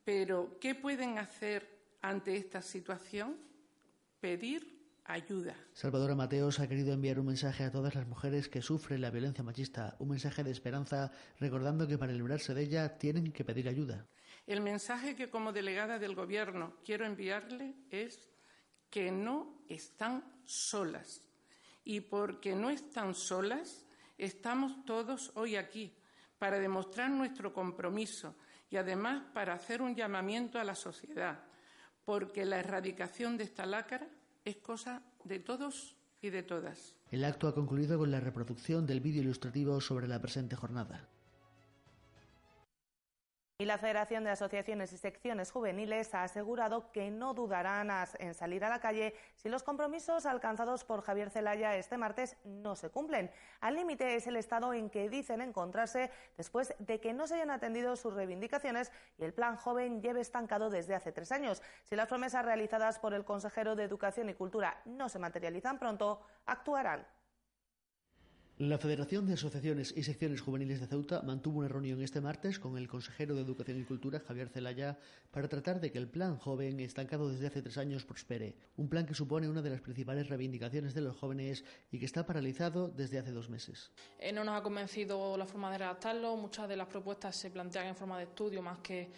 Pero, 0.05 0.59
¿qué 0.61 0.75
pueden 0.75 1.17
hacer 1.17 1.67
ante 2.01 2.37
esta 2.37 2.61
situación? 2.61 3.37
Pedir 4.21 4.75
ayuda. 5.03 5.55
Salvador 5.73 6.15
Mateos 6.15 6.59
ha 6.59 6.69
querido 6.69 6.93
enviar 6.93 7.19
un 7.19 7.25
mensaje 7.25 7.63
a 7.63 7.71
todas 7.71 7.95
las 7.95 8.07
mujeres 8.07 8.47
que 8.47 8.61
sufren 8.61 9.01
la 9.01 9.09
violencia 9.09 9.43
machista, 9.43 9.95
un 9.97 10.09
mensaje 10.09 10.43
de 10.43 10.51
esperanza, 10.51 11.11
recordando 11.39 11.87
que 11.87 11.97
para 11.97 12.13
librarse 12.13 12.53
de 12.53 12.61
ella 12.61 12.97
tienen 12.99 13.31
que 13.31 13.43
pedir 13.43 13.67
ayuda. 13.67 14.05
El 14.45 14.61
mensaje 14.61 15.15
que 15.15 15.31
como 15.31 15.51
delegada 15.51 15.97
del 15.97 16.13
Gobierno 16.13 16.77
quiero 16.85 17.05
enviarle 17.05 17.73
es 17.89 18.29
que 18.91 19.11
no 19.11 19.63
están 19.67 20.23
solas. 20.45 21.23
Y 21.83 22.01
porque 22.01 22.55
no 22.55 22.69
están 22.69 23.15
solas, 23.15 23.87
estamos 24.19 24.85
todos 24.85 25.31
hoy 25.33 25.55
aquí 25.55 25.97
para 26.37 26.59
demostrar 26.59 27.09
nuestro 27.09 27.53
compromiso 27.53 28.35
y 28.69 28.77
además 28.77 29.23
para 29.33 29.53
hacer 29.53 29.81
un 29.81 29.95
llamamiento 29.95 30.59
a 30.59 30.63
la 30.63 30.75
sociedad, 30.75 31.39
porque 32.03 32.45
la 32.45 32.59
erradicación 32.59 33.37
de 33.37 33.43
esta 33.43 33.65
lacra 33.65 34.07
es 34.43 34.57
cosa 34.57 35.01
de 35.23 35.39
todos 35.39 35.95
y 36.21 36.29
de 36.29 36.43
todas. 36.43 36.95
El 37.11 37.23
acto 37.23 37.47
ha 37.47 37.55
concluido 37.55 37.97
con 37.97 38.11
la 38.11 38.19
reproducción 38.19 38.85
del 38.85 38.99
vídeo 38.99 39.21
ilustrativo 39.21 39.79
sobre 39.81 40.07
la 40.07 40.21
presente 40.21 40.55
jornada. 40.55 41.07
Y 43.57 43.63
la 43.63 43.77
Federación 43.77 44.25
de 44.25 44.31
Asociaciones 44.31 44.91
y 44.91 44.97
Secciones 44.97 45.49
Juveniles 45.49 46.13
ha 46.13 46.23
asegurado 46.23 46.91
que 46.91 47.09
no 47.09 47.33
dudarán 47.33 47.89
en 48.19 48.33
salir 48.33 48.65
a 48.65 48.69
la 48.69 48.81
calle 48.81 49.15
si 49.37 49.47
los 49.47 49.63
compromisos 49.63 50.25
alcanzados 50.25 50.83
por 50.83 51.01
Javier 51.01 51.29
Zelaya 51.29 51.77
este 51.77 51.97
martes 51.97 52.35
no 52.43 52.75
se 52.75 52.89
cumplen. 52.89 53.31
Al 53.61 53.75
límite 53.75 54.15
es 54.15 54.27
el 54.27 54.35
estado 54.35 54.73
en 54.73 54.89
que 54.89 55.09
dicen 55.09 55.39
encontrarse 55.39 56.11
después 56.35 56.75
de 56.79 56.99
que 56.99 57.13
no 57.13 57.27
se 57.27 57.35
hayan 57.35 57.49
atendido 57.49 57.95
sus 57.95 58.13
reivindicaciones 58.13 58.91
y 59.17 59.23
el 59.23 59.33
plan 59.33 59.55
joven 59.55 60.01
lleve 60.01 60.19
estancado 60.19 60.69
desde 60.69 60.93
hace 60.93 61.13
tres 61.13 61.31
años. 61.31 61.61
Si 61.85 61.95
las 61.95 62.09
promesas 62.09 62.43
realizadas 62.43 62.99
por 62.99 63.13
el 63.13 63.23
consejero 63.23 63.77
de 63.77 63.85
Educación 63.85 64.27
y 64.27 64.33
Cultura 64.33 64.81
no 64.83 65.07
se 65.07 65.17
materializan 65.17 65.79
pronto, 65.79 66.19
actuarán. 66.45 67.07
La 68.57 68.77
Federación 68.77 69.25
de 69.25 69.33
Asociaciones 69.33 69.93
y 69.97 70.03
Secciones 70.03 70.39
Juveniles 70.39 70.79
de 70.79 70.87
Ceuta 70.87 71.21
mantuvo 71.21 71.59
una 71.59 71.67
reunión 71.67 72.01
este 72.01 72.21
martes 72.21 72.57
con 72.57 72.77
el 72.77 72.87
consejero 72.87 73.35
de 73.35 73.41
Educación 73.41 73.81
y 73.81 73.83
Cultura, 73.83 74.21
Javier 74.25 74.47
Zelaya, 74.47 74.97
para 75.29 75.49
tratar 75.49 75.81
de 75.81 75.91
que 75.91 75.97
el 75.97 76.07
plan 76.07 76.37
joven, 76.37 76.79
estancado 76.79 77.27
desde 77.27 77.47
hace 77.47 77.61
tres 77.61 77.77
años, 77.77 78.05
prospere. 78.05 78.55
Un 78.77 78.87
plan 78.87 79.05
que 79.05 79.13
supone 79.13 79.49
una 79.49 79.61
de 79.61 79.71
las 79.71 79.81
principales 79.81 80.29
reivindicaciones 80.29 80.93
de 80.93 81.01
los 81.01 81.17
jóvenes 81.17 81.65
y 81.91 81.99
que 81.99 82.05
está 82.05 82.25
paralizado 82.25 82.87
desde 82.87 83.19
hace 83.19 83.33
dos 83.33 83.49
meses. 83.49 83.91
Eh, 84.17 84.31
no 84.31 84.45
nos 84.45 84.57
ha 84.57 84.63
convencido 84.63 85.35
la 85.35 85.45
forma 85.45 85.69
de 85.69 85.79
redactarlo. 85.79 86.37
Muchas 86.37 86.69
de 86.69 86.77
las 86.77 86.87
propuestas 86.87 87.35
se 87.35 87.51
plantean 87.51 87.87
en 87.87 87.95
forma 87.97 88.17
de 88.19 88.23
estudio 88.23 88.61
más 88.61 88.77
que 88.77 89.09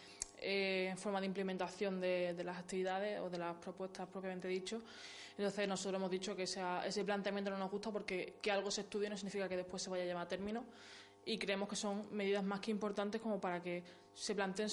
eh, 0.42 0.88
en 0.90 0.98
forma 0.98 1.20
de 1.20 1.28
implementación 1.28 2.02
de, 2.02 2.34
de 2.34 2.44
las 2.44 2.58
actividades 2.58 3.20
o 3.20 3.30
de 3.30 3.38
las 3.38 3.56
propuestas 3.58 4.08
propiamente 4.08 4.48
dicho. 4.48 4.82
Entonces 5.38 5.68
nosotros 5.68 6.00
hemos 6.00 6.10
dicho 6.10 6.36
que 6.36 6.44
ese 6.44 7.06
planteamiento 7.06 7.52
no 7.52 7.58
nos 7.58 7.70
gusta 7.70 7.92
porque 7.92 8.38
que 8.42 8.52
algo 8.52 8.72
se 8.72 8.82
estudie 8.82 9.10
no 9.10 9.16
significa 9.16 9.48
que 9.48 9.58
después 9.58 9.84
se 9.84 9.90
vaya 9.90 10.04
a 10.04 10.08
llevar 10.08 10.24
a 10.24 10.28
término. 10.28 10.66
Y 11.26 11.38
creemos 11.38 11.70
que 11.70 11.76
son 11.76 12.08
medidas 12.12 12.44
más 12.44 12.60
que 12.60 12.72
importantes 12.72 13.22
como 13.22 13.40
para 13.40 13.62
que 13.62 13.84
se 14.18 14.34
planteen 14.34 14.68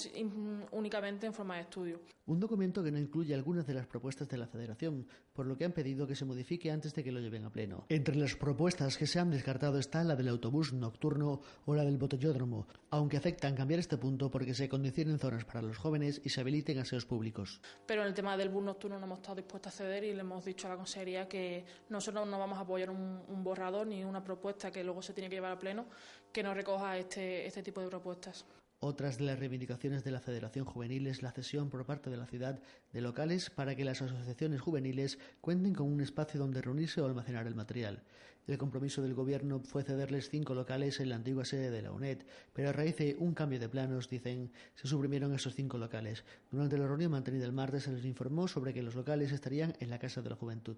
únicamente 0.71 1.27
en 1.27 1.33
forma 1.33 1.55
de 1.55 1.61
estudio. 1.61 2.01
Un 2.25 2.39
documento 2.39 2.83
que 2.83 2.91
no 2.91 2.97
incluye 2.97 3.35
algunas 3.35 3.67
de 3.67 3.75
las 3.75 3.85
propuestas 3.85 4.27
de 4.27 4.37
la 4.37 4.47
Federación, 4.47 5.07
por 5.33 5.45
lo 5.45 5.55
que 5.55 5.65
han 5.65 5.71
pedido 5.71 6.07
que 6.07 6.15
se 6.15 6.25
modifique 6.25 6.71
antes 6.71 6.95
de 6.95 7.03
que 7.03 7.11
lo 7.11 7.19
lleven 7.19 7.45
a 7.45 7.51
pleno. 7.51 7.85
Entre 7.89 8.15
las 8.15 8.35
propuestas 8.35 8.97
que 8.97 9.05
se 9.05 9.19
han 9.19 9.29
descartado 9.29 9.77
está 9.77 10.03
la 10.03 10.15
del 10.15 10.29
autobús 10.29 10.73
nocturno 10.73 11.41
o 11.65 11.75
la 11.75 11.85
del 11.85 11.99
botellódromo, 11.99 12.67
aunque 12.89 13.17
aceptan 13.17 13.55
cambiar 13.55 13.79
este 13.79 13.97
punto 13.97 14.31
porque 14.31 14.55
se 14.55 14.67
condicionen 14.67 15.19
zonas 15.19 15.45
para 15.45 15.61
los 15.61 15.77
jóvenes 15.77 16.19
y 16.23 16.29
se 16.29 16.41
habiliten 16.41 16.79
aseos 16.79 17.05
públicos. 17.05 17.61
Pero 17.85 18.01
en 18.01 18.07
el 18.07 18.15
tema 18.15 18.35
del 18.37 18.49
bus 18.49 18.63
nocturno 18.63 18.97
no 18.97 19.05
hemos 19.05 19.19
estado 19.19 19.35
dispuestos 19.35 19.71
a 19.75 19.77
ceder 19.77 20.05
y 20.05 20.13
le 20.15 20.21
hemos 20.21 20.43
dicho 20.43 20.65
a 20.65 20.71
la 20.71 20.77
Consejería 20.77 21.27
que 21.27 21.63
nosotros 21.89 22.27
no 22.27 22.39
vamos 22.39 22.57
a 22.57 22.61
apoyar 22.61 22.89
un, 22.89 23.21
un 23.27 23.43
borrador 23.43 23.85
ni 23.85 24.03
una 24.03 24.23
propuesta 24.23 24.71
que 24.71 24.83
luego 24.83 25.03
se 25.03 25.13
tiene 25.13 25.29
que 25.29 25.35
llevar 25.35 25.51
a 25.51 25.59
pleno 25.59 25.85
que 26.31 26.41
no 26.41 26.55
recoja 26.55 26.97
este, 26.97 27.45
este 27.45 27.61
tipo 27.61 27.79
de 27.81 27.89
propuestas. 27.89 28.43
Otras 28.79 29.17
de 29.17 29.23
las 29.23 29.39
reivindicaciones 29.39 30.03
de 30.03 30.11
la 30.11 30.19
Federación 30.19 30.65
Juvenil 30.65 31.07
es 31.07 31.23
la 31.23 31.31
cesión 31.31 31.69
por 31.69 31.85
parte 31.85 32.09
de 32.09 32.17
la 32.17 32.27
ciudad 32.27 32.59
de 32.91 33.01
locales 33.01 33.49
para 33.49 33.75
que 33.75 33.85
las 33.85 34.01
asociaciones 34.01 34.61
juveniles 34.61 35.17
cuenten 35.41 35.73
con 35.73 35.87
un 35.87 36.01
espacio 36.01 36.39
donde 36.39 36.61
reunirse 36.61 37.01
o 37.01 37.05
almacenar 37.05 37.47
el 37.47 37.55
material. 37.55 38.03
El 38.47 38.59
compromiso 38.59 39.01
del 39.01 39.15
Gobierno 39.15 39.61
fue 39.61 39.83
cederles 39.83 40.29
cinco 40.29 40.53
locales 40.53 40.99
en 40.99 41.09
la 41.09 41.15
antigua 41.15 41.45
sede 41.45 41.71
de 41.71 41.81
la 41.81 41.91
UNED, 41.91 42.25
pero 42.53 42.69
a 42.69 42.73
raíz 42.73 42.97
de 42.97 43.15
un 43.17 43.33
cambio 43.33 43.59
de 43.59 43.69
planos, 43.69 44.07
dicen, 44.07 44.51
se 44.75 44.87
suprimieron 44.87 45.33
esos 45.33 45.55
cinco 45.55 45.79
locales. 45.79 46.25
Durante 46.51 46.77
la 46.77 46.85
reunión 46.85 47.11
mantenida 47.11 47.45
el 47.45 47.53
martes 47.53 47.83
se 47.83 47.91
les 47.91 48.05
informó 48.05 48.47
sobre 48.47 48.73
que 48.73 48.83
los 48.83 48.93
locales 48.93 49.31
estarían 49.31 49.73
en 49.79 49.89
la 49.89 49.97
Casa 49.97 50.21
de 50.21 50.29
la 50.29 50.35
Juventud. 50.35 50.77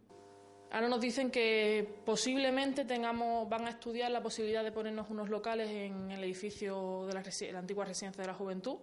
Ahora 0.71 0.89
nos 0.89 0.99
dicen 0.99 1.31
que 1.31 1.87
posiblemente 2.05 2.83
tengamos, 2.83 3.47
van 3.47 3.65
a 3.67 3.69
estudiar 3.69 4.11
la 4.11 4.21
posibilidad 4.21 4.63
de 4.63 4.71
ponernos 4.71 5.09
unos 5.09 5.29
locales 5.29 5.69
en 5.69 6.11
el 6.11 6.23
edificio 6.23 7.05
de 7.05 7.13
la, 7.13 7.23
la 7.53 7.59
antigua 7.59 7.85
residencia 7.85 8.21
de 8.21 8.27
la 8.27 8.33
Juventud, 8.33 8.77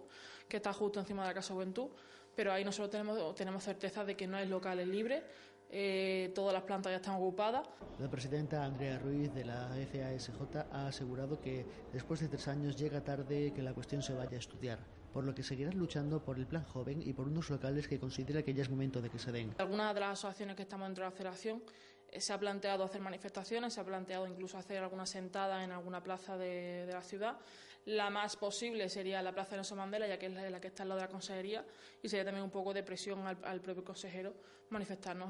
que 0.47 0.57
está 0.57 0.73
justo 0.73 0.99
encima 0.99 1.21
de 1.21 1.29
la 1.29 1.33
Casa 1.35 1.53
Juventud, 1.53 1.89
pero 2.35 2.51
ahí 2.51 2.65
nosotros 2.65 2.89
tenemos, 2.89 3.35
tenemos 3.35 3.63
certeza 3.63 4.03
de 4.03 4.15
que 4.15 4.25
no 4.25 4.37
hay 4.37 4.47
locales 4.47 4.87
libres. 4.87 5.23
Eh, 5.69 6.31
todas 6.35 6.53
las 6.53 6.63
plantas 6.63 6.91
ya 6.91 6.97
están 6.97 7.15
ocupadas. 7.15 7.67
La 7.99 8.09
presidenta 8.09 8.63
Andrea 8.63 8.99
Ruiz 8.99 9.33
de 9.33 9.45
la 9.45 9.69
FASJ 9.91 10.57
ha 10.71 10.87
asegurado 10.87 11.41
que 11.41 11.65
después 11.91 12.19
de 12.19 12.27
tres 12.27 12.47
años 12.47 12.75
llega 12.75 13.03
tarde 13.03 13.51
que 13.53 13.61
la 13.61 13.73
cuestión 13.73 14.01
se 14.01 14.13
vaya 14.13 14.37
a 14.37 14.39
estudiar 14.39 14.79
por 15.15 15.23
lo 15.23 15.33
que 15.33 15.43
seguirán 15.43 15.77
luchando 15.77 16.21
por 16.21 16.37
el 16.37 16.45
plan 16.45 16.65
joven 16.65 17.01
y 17.01 17.13
por 17.13 17.29
unos 17.29 17.49
locales 17.49 17.87
que 17.87 17.97
considera 17.97 18.43
que 18.43 18.53
ya 18.53 18.63
es 18.63 18.69
momento 18.69 19.01
de 19.01 19.09
que 19.09 19.17
se 19.17 19.31
den. 19.31 19.55
Algunas 19.59 19.93
de 19.93 20.01
las 20.01 20.11
asociaciones 20.11 20.57
que 20.57 20.63
estamos 20.63 20.89
dentro 20.89 21.05
de 21.05 21.09
la 21.09 21.15
federación 21.15 21.63
eh, 22.09 22.19
se 22.19 22.33
ha 22.33 22.37
planteado 22.37 22.83
hacer 22.83 22.99
manifestaciones, 22.99 23.73
se 23.73 23.79
ha 23.79 23.85
planteado 23.85 24.27
incluso 24.27 24.57
hacer 24.57 24.83
alguna 24.83 25.05
sentada 25.05 25.63
en 25.63 25.71
alguna 25.71 26.03
plaza 26.03 26.37
de, 26.37 26.89
la 26.91 27.01
ciudad. 27.01 27.37
La 27.85 28.09
más 28.09 28.35
posible 28.35 28.89
sería 28.89 29.21
la 29.21 29.31
plaza 29.31 29.51
de 29.51 29.55
Nelson 29.59 29.77
Mandela, 29.77 30.05
ya 30.05 30.19
que 30.19 30.25
es 30.25 30.33
la, 30.33 30.59
que 30.59 30.67
está 30.67 30.83
al 30.83 30.89
lado 30.89 30.99
de 30.99 31.07
la 31.07 31.11
consejería, 31.11 31.65
y 32.03 32.09
sería 32.09 32.25
también 32.25 32.43
un 32.43 32.51
poco 32.51 32.73
de 32.73 32.83
presión 32.83 33.25
al, 33.25 33.61
propio 33.61 33.85
consejero 33.85 34.33
manifestarnos 34.69 35.29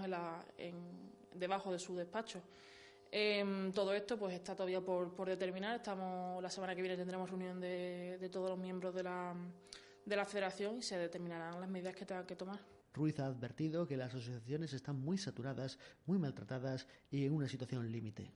debajo 1.32 1.72
de 1.72 1.78
su 1.78 1.96
despacho. 1.96 2.42
Em, 3.18 3.72
todo 3.72 3.94
esto 3.94 4.20
pues 4.20 4.34
está 4.34 4.54
todavía 4.58 4.82
por, 4.82 5.26
determinar. 5.26 5.78
Estamos 5.78 6.44
la 6.44 6.50
semana 6.50 6.76
que 6.76 6.82
viene 6.82 6.98
tendremos 6.98 7.30
reunión 7.30 7.62
de, 7.62 8.30
todos 8.30 8.50
los 8.50 8.60
miembros 8.60 8.94
de 8.94 9.04
la, 9.04 9.34
de 10.06 10.16
la 10.18 10.26
federación 10.26 10.80
y 10.80 10.82
se 10.82 10.98
determinarán 10.98 11.62
las 11.62 11.70
medidas 11.70 11.96
que 11.96 12.06
tengan 12.06 12.26
que 12.26 12.36
tomar. 12.36 12.60
Ruiz 12.94 13.18
ha 13.22 13.28
advertido 13.28 13.88
que 13.88 13.96
las 13.96 14.14
asociaciones 14.14 14.74
están 14.74 15.00
muy 15.00 15.18
saturadas, 15.18 15.80
muy 16.06 16.18
maltratadas 16.18 16.88
y 17.10 17.26
en 17.26 17.32
una 17.32 17.48
situación 17.48 17.90
límite. 17.90 18.34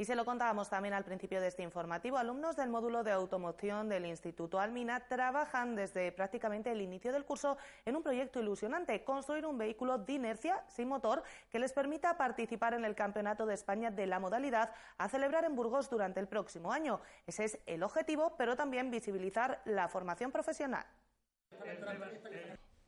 Y 0.00 0.04
se 0.04 0.14
lo 0.14 0.24
contábamos 0.24 0.70
también 0.70 0.94
al 0.94 1.02
principio 1.02 1.40
de 1.40 1.48
este 1.48 1.64
informativo, 1.64 2.18
alumnos 2.18 2.54
del 2.54 2.68
módulo 2.68 3.02
de 3.02 3.10
automoción 3.10 3.88
del 3.88 4.06
Instituto 4.06 4.60
Almina 4.60 5.00
trabajan 5.08 5.74
desde 5.74 6.12
prácticamente 6.12 6.70
el 6.70 6.80
inicio 6.80 7.12
del 7.12 7.24
curso 7.24 7.58
en 7.84 7.96
un 7.96 8.04
proyecto 8.04 8.38
ilusionante, 8.38 9.02
construir 9.02 9.44
un 9.44 9.58
vehículo 9.58 9.98
de 9.98 10.12
inercia 10.12 10.62
sin 10.68 10.86
motor 10.86 11.24
que 11.50 11.58
les 11.58 11.72
permita 11.72 12.16
participar 12.16 12.74
en 12.74 12.84
el 12.84 12.94
Campeonato 12.94 13.44
de 13.44 13.54
España 13.54 13.90
de 13.90 14.06
la 14.06 14.20
modalidad 14.20 14.70
a 14.98 15.08
celebrar 15.08 15.44
en 15.44 15.56
Burgos 15.56 15.90
durante 15.90 16.20
el 16.20 16.28
próximo 16.28 16.70
año. 16.70 17.00
Ese 17.26 17.46
es 17.46 17.58
el 17.66 17.82
objetivo, 17.82 18.36
pero 18.36 18.54
también 18.54 18.92
visibilizar 18.92 19.60
la 19.64 19.88
formación 19.88 20.30
profesional. 20.30 20.86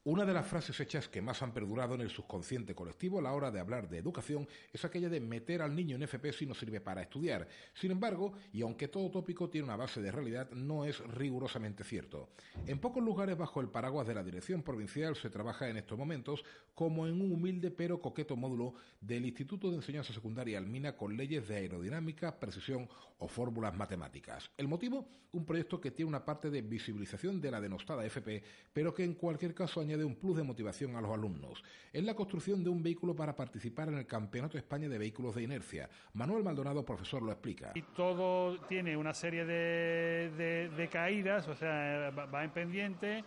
Una 0.04 0.24
de 0.24 0.32
las 0.32 0.46
frases 0.46 0.80
hechas 0.80 1.08
que 1.08 1.20
más 1.20 1.42
han 1.42 1.52
perdurado 1.52 1.94
en 1.94 2.00
el 2.00 2.08
subconsciente 2.08 2.74
colectivo 2.74 3.18
a 3.18 3.22
la 3.22 3.34
hora 3.34 3.50
de 3.50 3.60
hablar 3.60 3.86
de 3.86 3.98
educación 3.98 4.48
es 4.72 4.82
aquella 4.82 5.10
de 5.10 5.20
meter 5.20 5.60
al 5.60 5.76
niño 5.76 5.94
en 5.96 6.02
FP 6.04 6.32
si 6.32 6.46
no 6.46 6.54
sirve 6.54 6.80
para 6.80 7.02
estudiar. 7.02 7.46
Sin 7.74 7.90
embargo, 7.90 8.32
y 8.50 8.62
aunque 8.62 8.88
todo 8.88 9.10
tópico 9.10 9.50
tiene 9.50 9.66
una 9.66 9.76
base 9.76 10.00
de 10.00 10.10
realidad, 10.10 10.50
no 10.52 10.86
es 10.86 11.00
rigurosamente 11.00 11.84
cierto. 11.84 12.30
En 12.66 12.78
pocos 12.78 13.04
lugares 13.04 13.36
bajo 13.36 13.60
el 13.60 13.68
paraguas 13.68 14.06
de 14.06 14.14
la 14.14 14.24
Dirección 14.24 14.62
Provincial 14.62 15.16
se 15.16 15.28
trabaja 15.28 15.68
en 15.68 15.76
estos 15.76 15.98
momentos 15.98 16.44
como 16.74 17.06
en 17.06 17.20
un 17.20 17.32
humilde 17.32 17.70
pero 17.70 18.00
coqueto 18.00 18.36
módulo 18.36 18.72
del 19.02 19.26
Instituto 19.26 19.68
de 19.68 19.76
Enseñanza 19.76 20.14
Secundaria 20.14 20.56
Almina 20.56 20.96
con 20.96 21.14
leyes 21.14 21.46
de 21.46 21.56
aerodinámica, 21.56 22.40
precisión 22.40 22.88
o 23.18 23.28
fórmulas 23.28 23.76
matemáticas. 23.76 24.50
El 24.56 24.66
motivo, 24.66 25.06
un 25.32 25.44
proyecto 25.44 25.78
que 25.78 25.90
tiene 25.90 26.08
una 26.08 26.24
parte 26.24 26.48
de 26.48 26.62
visibilización 26.62 27.38
de 27.38 27.50
la 27.50 27.60
denostada 27.60 28.06
FP, 28.06 28.42
pero 28.72 28.94
que 28.94 29.04
en 29.04 29.12
cualquier 29.12 29.54
caso 29.54 29.82
añade 29.90 30.05
un 30.05 30.14
plus 30.14 30.37
de 30.37 30.42
motivación 30.42 30.94
a 30.96 31.00
los 31.00 31.11
alumnos. 31.11 31.62
Es 31.92 32.05
la 32.05 32.14
construcción 32.14 32.62
de 32.62 32.70
un 32.70 32.83
vehículo 32.83 33.14
para 33.14 33.35
participar 33.35 33.88
en 33.88 33.98
el 33.98 34.07
Campeonato 34.07 34.53
de 34.53 34.61
España 34.61 34.88
de 34.88 34.98
Vehículos 34.98 35.35
de 35.35 35.42
Inercia. 35.42 35.88
Manuel 36.14 36.44
Maldonado, 36.44 36.85
profesor, 36.85 37.22
lo 37.22 37.33
explica. 37.33 37.72
Todo 37.96 38.59
tiene 38.68 38.96
una 38.96 39.12
serie 39.12 39.44
de, 39.44 40.88
caídas, 40.90 41.48
o 41.48 41.57
sea, 41.57 42.11
va 42.11 42.44
en 42.44 42.50
pendiente 42.50 43.24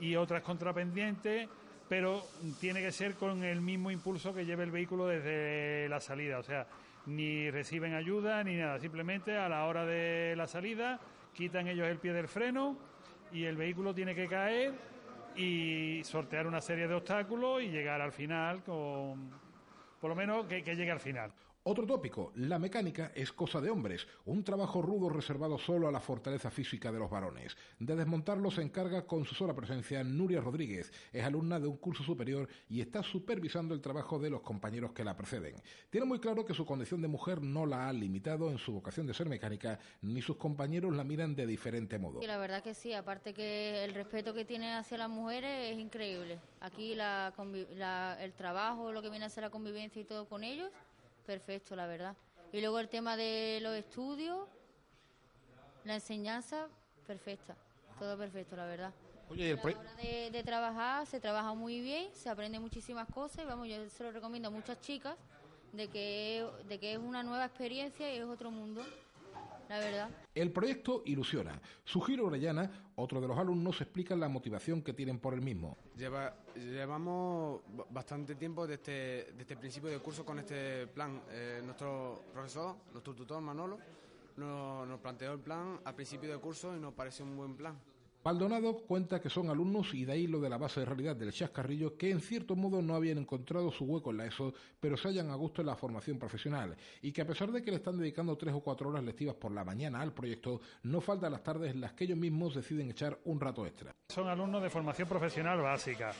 y 0.00 0.16
otras 0.16 0.42
contrapendientes 0.42 1.48
pero 1.88 2.26
tiene 2.60 2.80
que 2.80 2.90
ser 2.90 3.14
con 3.14 3.44
el 3.44 3.60
mismo 3.60 3.92
impulso 3.92 4.34
que 4.34 4.44
lleve 4.44 4.64
el 4.64 4.72
vehículo 4.72 5.06
desde 5.06 5.88
la 5.88 6.00
salida, 6.00 6.40
o 6.40 6.42
sea, 6.42 6.66
ni 7.06 7.48
reciben 7.48 7.94
ayuda 7.94 8.42
ni 8.42 8.56
nada, 8.56 8.80
simplemente 8.80 9.36
a 9.36 9.48
la 9.48 9.66
hora 9.66 9.86
de 9.86 10.34
la 10.36 10.48
salida 10.48 10.98
quitan 11.32 11.68
ellos 11.68 11.86
el 11.86 11.98
pie 11.98 12.12
del 12.12 12.26
freno 12.26 12.76
y 13.32 13.44
el 13.44 13.56
vehículo 13.56 13.94
tiene 13.94 14.16
que 14.16 14.26
caer 14.26 14.74
y 15.36 16.02
sortear 16.04 16.46
una 16.46 16.60
serie 16.60 16.88
de 16.88 16.94
obstáculos 16.94 17.62
y 17.62 17.68
llegar 17.68 18.00
al 18.00 18.12
final 18.12 18.62
con, 18.62 19.30
por 20.00 20.10
lo 20.10 20.16
menos 20.16 20.46
que, 20.46 20.62
que 20.62 20.74
llegue 20.74 20.90
al 20.90 21.00
final. 21.00 21.32
Otro 21.68 21.84
tópico, 21.84 22.30
la 22.36 22.60
mecánica 22.60 23.10
es 23.12 23.32
cosa 23.32 23.60
de 23.60 23.70
hombres, 23.70 24.06
un 24.24 24.44
trabajo 24.44 24.80
rudo 24.80 25.08
reservado 25.08 25.58
solo 25.58 25.88
a 25.88 25.90
la 25.90 25.98
fortaleza 25.98 26.48
física 26.48 26.92
de 26.92 27.00
los 27.00 27.10
varones. 27.10 27.56
De 27.80 27.96
desmontarlo 27.96 28.52
se 28.52 28.62
encarga 28.62 29.04
con 29.04 29.24
su 29.24 29.34
sola 29.34 29.52
presencia 29.52 30.04
Nuria 30.04 30.40
Rodríguez, 30.40 30.92
es 31.12 31.24
alumna 31.24 31.58
de 31.58 31.66
un 31.66 31.78
curso 31.78 32.04
superior 32.04 32.48
y 32.68 32.80
está 32.80 33.02
supervisando 33.02 33.74
el 33.74 33.80
trabajo 33.80 34.20
de 34.20 34.30
los 34.30 34.42
compañeros 34.42 34.92
que 34.92 35.02
la 35.02 35.16
preceden. 35.16 35.56
Tiene 35.90 36.06
muy 36.06 36.20
claro 36.20 36.44
que 36.44 36.54
su 36.54 36.64
condición 36.64 37.02
de 37.02 37.08
mujer 37.08 37.42
no 37.42 37.66
la 37.66 37.88
ha 37.88 37.92
limitado 37.92 38.48
en 38.48 38.58
su 38.58 38.74
vocación 38.74 39.08
de 39.08 39.14
ser 39.14 39.28
mecánica, 39.28 39.80
ni 40.02 40.22
sus 40.22 40.36
compañeros 40.36 40.94
la 40.94 41.02
miran 41.02 41.34
de 41.34 41.48
diferente 41.48 41.98
modo. 41.98 42.22
Y 42.22 42.28
la 42.28 42.38
verdad 42.38 42.62
que 42.62 42.74
sí, 42.74 42.92
aparte 42.92 43.34
que 43.34 43.82
el 43.82 43.92
respeto 43.92 44.34
que 44.34 44.44
tiene 44.44 44.72
hacia 44.72 44.98
las 44.98 45.10
mujeres 45.10 45.72
es 45.72 45.80
increíble. 45.80 46.38
Aquí 46.60 46.92
el 46.92 48.32
trabajo, 48.34 48.92
lo 48.92 49.02
que 49.02 49.10
viene 49.10 49.24
a 49.24 49.30
ser 49.30 49.42
la 49.42 49.50
convivencia 49.50 50.00
y 50.00 50.04
todo 50.04 50.28
con 50.28 50.44
ellos 50.44 50.70
perfecto, 51.26 51.76
la 51.76 51.86
verdad. 51.86 52.16
Y 52.52 52.60
luego 52.60 52.78
el 52.78 52.88
tema 52.88 53.16
de 53.16 53.58
los 53.60 53.74
estudios, 53.74 54.48
la 55.84 55.94
enseñanza, 55.94 56.68
perfecta, 57.06 57.56
todo 57.98 58.16
perfecto, 58.16 58.56
la 58.56 58.66
verdad. 58.66 58.92
Oye, 59.28 59.52
a 59.52 59.56
la 59.56 59.62
hora 59.62 59.94
de, 60.30 60.42
trabajar 60.44 61.06
se 61.06 61.18
trabaja 61.20 61.52
muy 61.54 61.80
bien, 61.80 62.14
se 62.14 62.28
aprende 62.28 62.60
muchísimas 62.60 63.08
cosas 63.08 63.44
y 63.44 63.46
vamos, 63.46 63.68
yo 63.68 63.88
se 63.90 64.04
lo 64.04 64.12
recomiendo 64.12 64.48
a 64.48 64.52
muchas 64.52 64.80
chicas 64.80 65.16
de 65.72 65.88
que, 65.88 66.48
de 66.68 66.78
que 66.78 66.92
es 66.92 66.98
una 66.98 67.24
nueva 67.24 67.44
experiencia 67.44 68.12
y 68.12 68.18
es 68.18 68.24
otro 68.24 68.52
mundo 68.52 68.84
la 69.68 69.78
verdad. 69.78 70.10
El 70.34 70.52
proyecto 70.52 71.02
ilusiona. 71.06 71.60
Sujiro 71.84 72.26
Orellana, 72.26 72.92
otro 72.96 73.20
de 73.20 73.28
los 73.28 73.38
alumnos, 73.38 73.80
explica 73.80 74.14
la 74.16 74.28
motivación 74.28 74.82
que 74.82 74.92
tienen 74.92 75.18
por 75.18 75.34
el 75.34 75.40
mismo. 75.40 75.76
Lleva, 75.96 76.34
llevamos 76.54 77.62
bastante 77.90 78.34
tiempo 78.34 78.66
desde, 78.66 79.32
desde 79.32 79.54
el 79.54 79.60
principio 79.60 79.90
del 79.90 80.00
curso 80.00 80.24
con 80.24 80.38
este 80.38 80.86
plan. 80.86 81.22
Eh, 81.30 81.60
nuestro 81.64 82.24
profesor, 82.32 82.76
nuestro 82.92 83.14
tutor 83.14 83.40
Manolo, 83.40 83.78
nos, 84.36 84.86
nos 84.86 85.00
planteó 85.00 85.32
el 85.32 85.40
plan 85.40 85.80
al 85.84 85.94
principio 85.94 86.30
del 86.30 86.40
curso 86.40 86.76
y 86.76 86.80
nos 86.80 86.92
pareció 86.92 87.24
un 87.24 87.36
buen 87.36 87.56
plan. 87.56 87.78
Maldonado 88.26 88.78
cuenta 88.78 89.20
que 89.20 89.30
son 89.30 89.50
alumnos 89.50 89.94
y 89.94 90.04
de 90.04 90.14
ahí 90.14 90.26
lo 90.26 90.40
de 90.40 90.50
la 90.50 90.58
base 90.58 90.80
de 90.80 90.86
realidad 90.86 91.14
del 91.14 91.30
chascarrillo 91.30 91.96
que 91.96 92.10
en 92.10 92.20
cierto 92.20 92.56
modo 92.56 92.82
no 92.82 92.96
habían 92.96 93.18
encontrado 93.18 93.70
su 93.70 93.84
hueco 93.84 94.10
en 94.10 94.16
la 94.16 94.26
ESO, 94.26 94.52
pero 94.80 94.96
se 94.96 95.06
hallan 95.06 95.30
a 95.30 95.36
gusto 95.36 95.60
en 95.60 95.68
la 95.68 95.76
formación 95.76 96.18
profesional 96.18 96.76
y 97.02 97.12
que 97.12 97.22
a 97.22 97.24
pesar 97.24 97.52
de 97.52 97.62
que 97.62 97.70
le 97.70 97.76
están 97.76 97.96
dedicando 97.96 98.36
tres 98.36 98.52
o 98.52 98.58
cuatro 98.58 98.88
horas 98.88 99.04
lectivas 99.04 99.36
por 99.36 99.52
la 99.52 99.64
mañana 99.64 100.00
al 100.00 100.12
proyecto, 100.12 100.60
no 100.82 101.00
faltan 101.00 101.30
las 101.30 101.44
tardes 101.44 101.72
en 101.72 101.80
las 101.80 101.92
que 101.92 102.02
ellos 102.02 102.18
mismos 102.18 102.56
deciden 102.56 102.90
echar 102.90 103.16
un 103.26 103.38
rato 103.38 103.64
extra. 103.64 103.94
Son 104.08 104.26
alumnos 104.26 104.60
de 104.60 104.70
formación 104.70 105.06
profesional 105.06 105.60
básica 105.60 106.10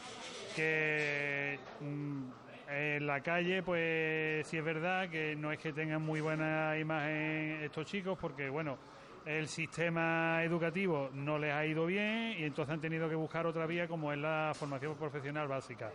que 0.54 1.58
mm, 1.80 2.22
en 2.68 3.04
la 3.04 3.20
calle, 3.20 3.64
pues 3.64 4.46
sí 4.46 4.58
es 4.58 4.64
verdad 4.64 5.10
que 5.10 5.34
no 5.34 5.50
es 5.50 5.58
que 5.58 5.72
tengan 5.72 6.02
muy 6.02 6.20
buena 6.20 6.78
imagen 6.78 7.62
estos 7.64 7.84
chicos, 7.86 8.16
porque 8.16 8.48
bueno, 8.48 8.78
el 9.26 9.48
sistema 9.48 10.42
educativo 10.44 11.10
no 11.12 11.36
les 11.36 11.52
ha 11.52 11.66
ido 11.66 11.84
bien 11.86 12.36
y 12.38 12.44
entonces 12.44 12.72
han 12.72 12.80
tenido 12.80 13.08
que 13.08 13.16
buscar 13.16 13.44
otra 13.44 13.66
vía 13.66 13.88
como 13.88 14.12
es 14.12 14.18
la 14.18 14.52
formación 14.54 14.94
profesional 14.94 15.48
básica. 15.48 15.90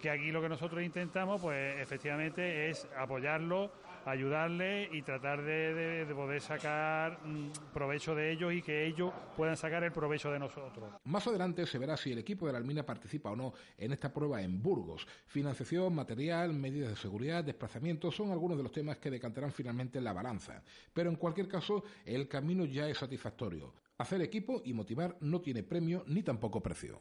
Que 0.00 0.10
aquí 0.10 0.32
lo 0.32 0.42
que 0.42 0.48
nosotros 0.48 0.82
intentamos, 0.82 1.40
pues 1.40 1.80
efectivamente, 1.80 2.68
es 2.68 2.88
apoyarlo 2.98 3.70
ayudarle 4.04 4.88
y 4.92 5.02
tratar 5.02 5.42
de, 5.42 6.06
poder 6.14 6.40
sacar 6.40 7.24
mm, 7.24 7.50
provecho 7.72 8.14
de 8.14 8.32
ellos 8.32 8.52
y 8.52 8.62
que 8.62 8.86
ellos 8.86 9.12
puedan 9.36 9.56
sacar 9.56 9.82
el 9.84 9.92
provecho 9.92 10.30
de 10.30 10.38
nosotros. 10.38 10.92
Más 11.04 11.26
adelante 11.26 11.66
se 11.66 11.78
verá 11.78 11.96
si 11.96 12.12
el 12.12 12.18
equipo 12.18 12.46
de 12.46 12.52
la 12.52 12.58
Almina 12.58 12.84
participa 12.84 13.30
o 13.30 13.36
no 13.36 13.52
en 13.76 13.92
esta 13.92 14.12
prueba 14.12 14.42
en 14.42 14.62
Burgos. 14.62 15.06
Financiación, 15.26 15.94
material, 15.94 16.52
medidas 16.52 16.90
de 16.90 16.96
seguridad, 16.96 17.44
desplazamientos 17.44 18.14
son 18.14 18.30
algunos 18.30 18.56
de 18.56 18.62
los 18.62 18.72
temas 18.72 18.98
que 18.98 19.10
decantarán 19.10 19.52
finalmente 19.52 20.00
la 20.00 20.12
balanza. 20.12 20.62
Pero 20.92 21.10
en 21.10 21.16
cualquier 21.16 21.48
caso, 21.48 21.84
el 22.04 22.28
camino 22.28 22.64
ya 22.64 22.88
es 22.88 22.98
satisfactorio. 22.98 23.74
Hacer 23.98 24.20
equipo 24.22 24.62
y 24.64 24.72
motivar 24.72 25.16
no 25.20 25.40
tiene 25.40 25.62
premio 25.62 26.04
ni 26.06 26.22
tampoco 26.22 26.60
precio. 26.60 27.00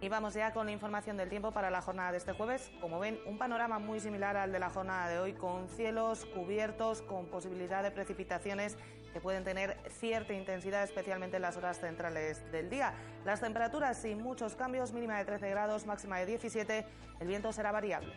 Y 0.00 0.08
vamos 0.08 0.34
ya 0.34 0.52
con 0.52 0.66
la 0.66 0.72
información 0.72 1.16
del 1.16 1.28
tiempo 1.28 1.50
para 1.50 1.70
la 1.70 1.82
jornada 1.82 2.12
de 2.12 2.18
este 2.18 2.32
jueves. 2.32 2.70
Como 2.80 3.00
ven, 3.00 3.18
un 3.26 3.36
panorama 3.36 3.80
muy 3.80 3.98
similar 3.98 4.36
al 4.36 4.52
de 4.52 4.60
la 4.60 4.70
jornada 4.70 5.08
de 5.08 5.18
hoy, 5.18 5.32
con 5.32 5.68
cielos 5.68 6.24
cubiertos, 6.26 7.02
con 7.02 7.26
posibilidad 7.26 7.82
de 7.82 7.90
precipitaciones 7.90 8.76
que 9.12 9.20
pueden 9.20 9.42
tener 9.42 9.76
cierta 9.88 10.34
intensidad, 10.34 10.84
especialmente 10.84 11.36
en 11.36 11.42
las 11.42 11.56
horas 11.56 11.80
centrales 11.80 12.48
del 12.52 12.70
día. 12.70 12.94
Las 13.24 13.40
temperaturas 13.40 13.96
sin 13.98 14.22
muchos 14.22 14.54
cambios, 14.54 14.92
mínima 14.92 15.18
de 15.18 15.24
13 15.24 15.50
grados, 15.50 15.84
máxima 15.84 16.18
de 16.18 16.26
17. 16.26 16.86
El 17.18 17.26
viento 17.26 17.52
será 17.52 17.72
variable. 17.72 18.12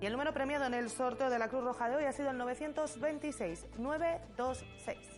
Y 0.00 0.06
el 0.06 0.12
número 0.12 0.32
premiado 0.32 0.64
en 0.66 0.74
el 0.74 0.90
sorteo 0.90 1.30
de 1.30 1.38
la 1.38 1.48
Cruz 1.48 1.62
Roja 1.62 1.88
de 1.88 1.96
hoy 1.96 2.04
ha 2.04 2.12
sido 2.12 2.30
el 2.30 2.38
926 2.38 3.66
926. 3.78 5.17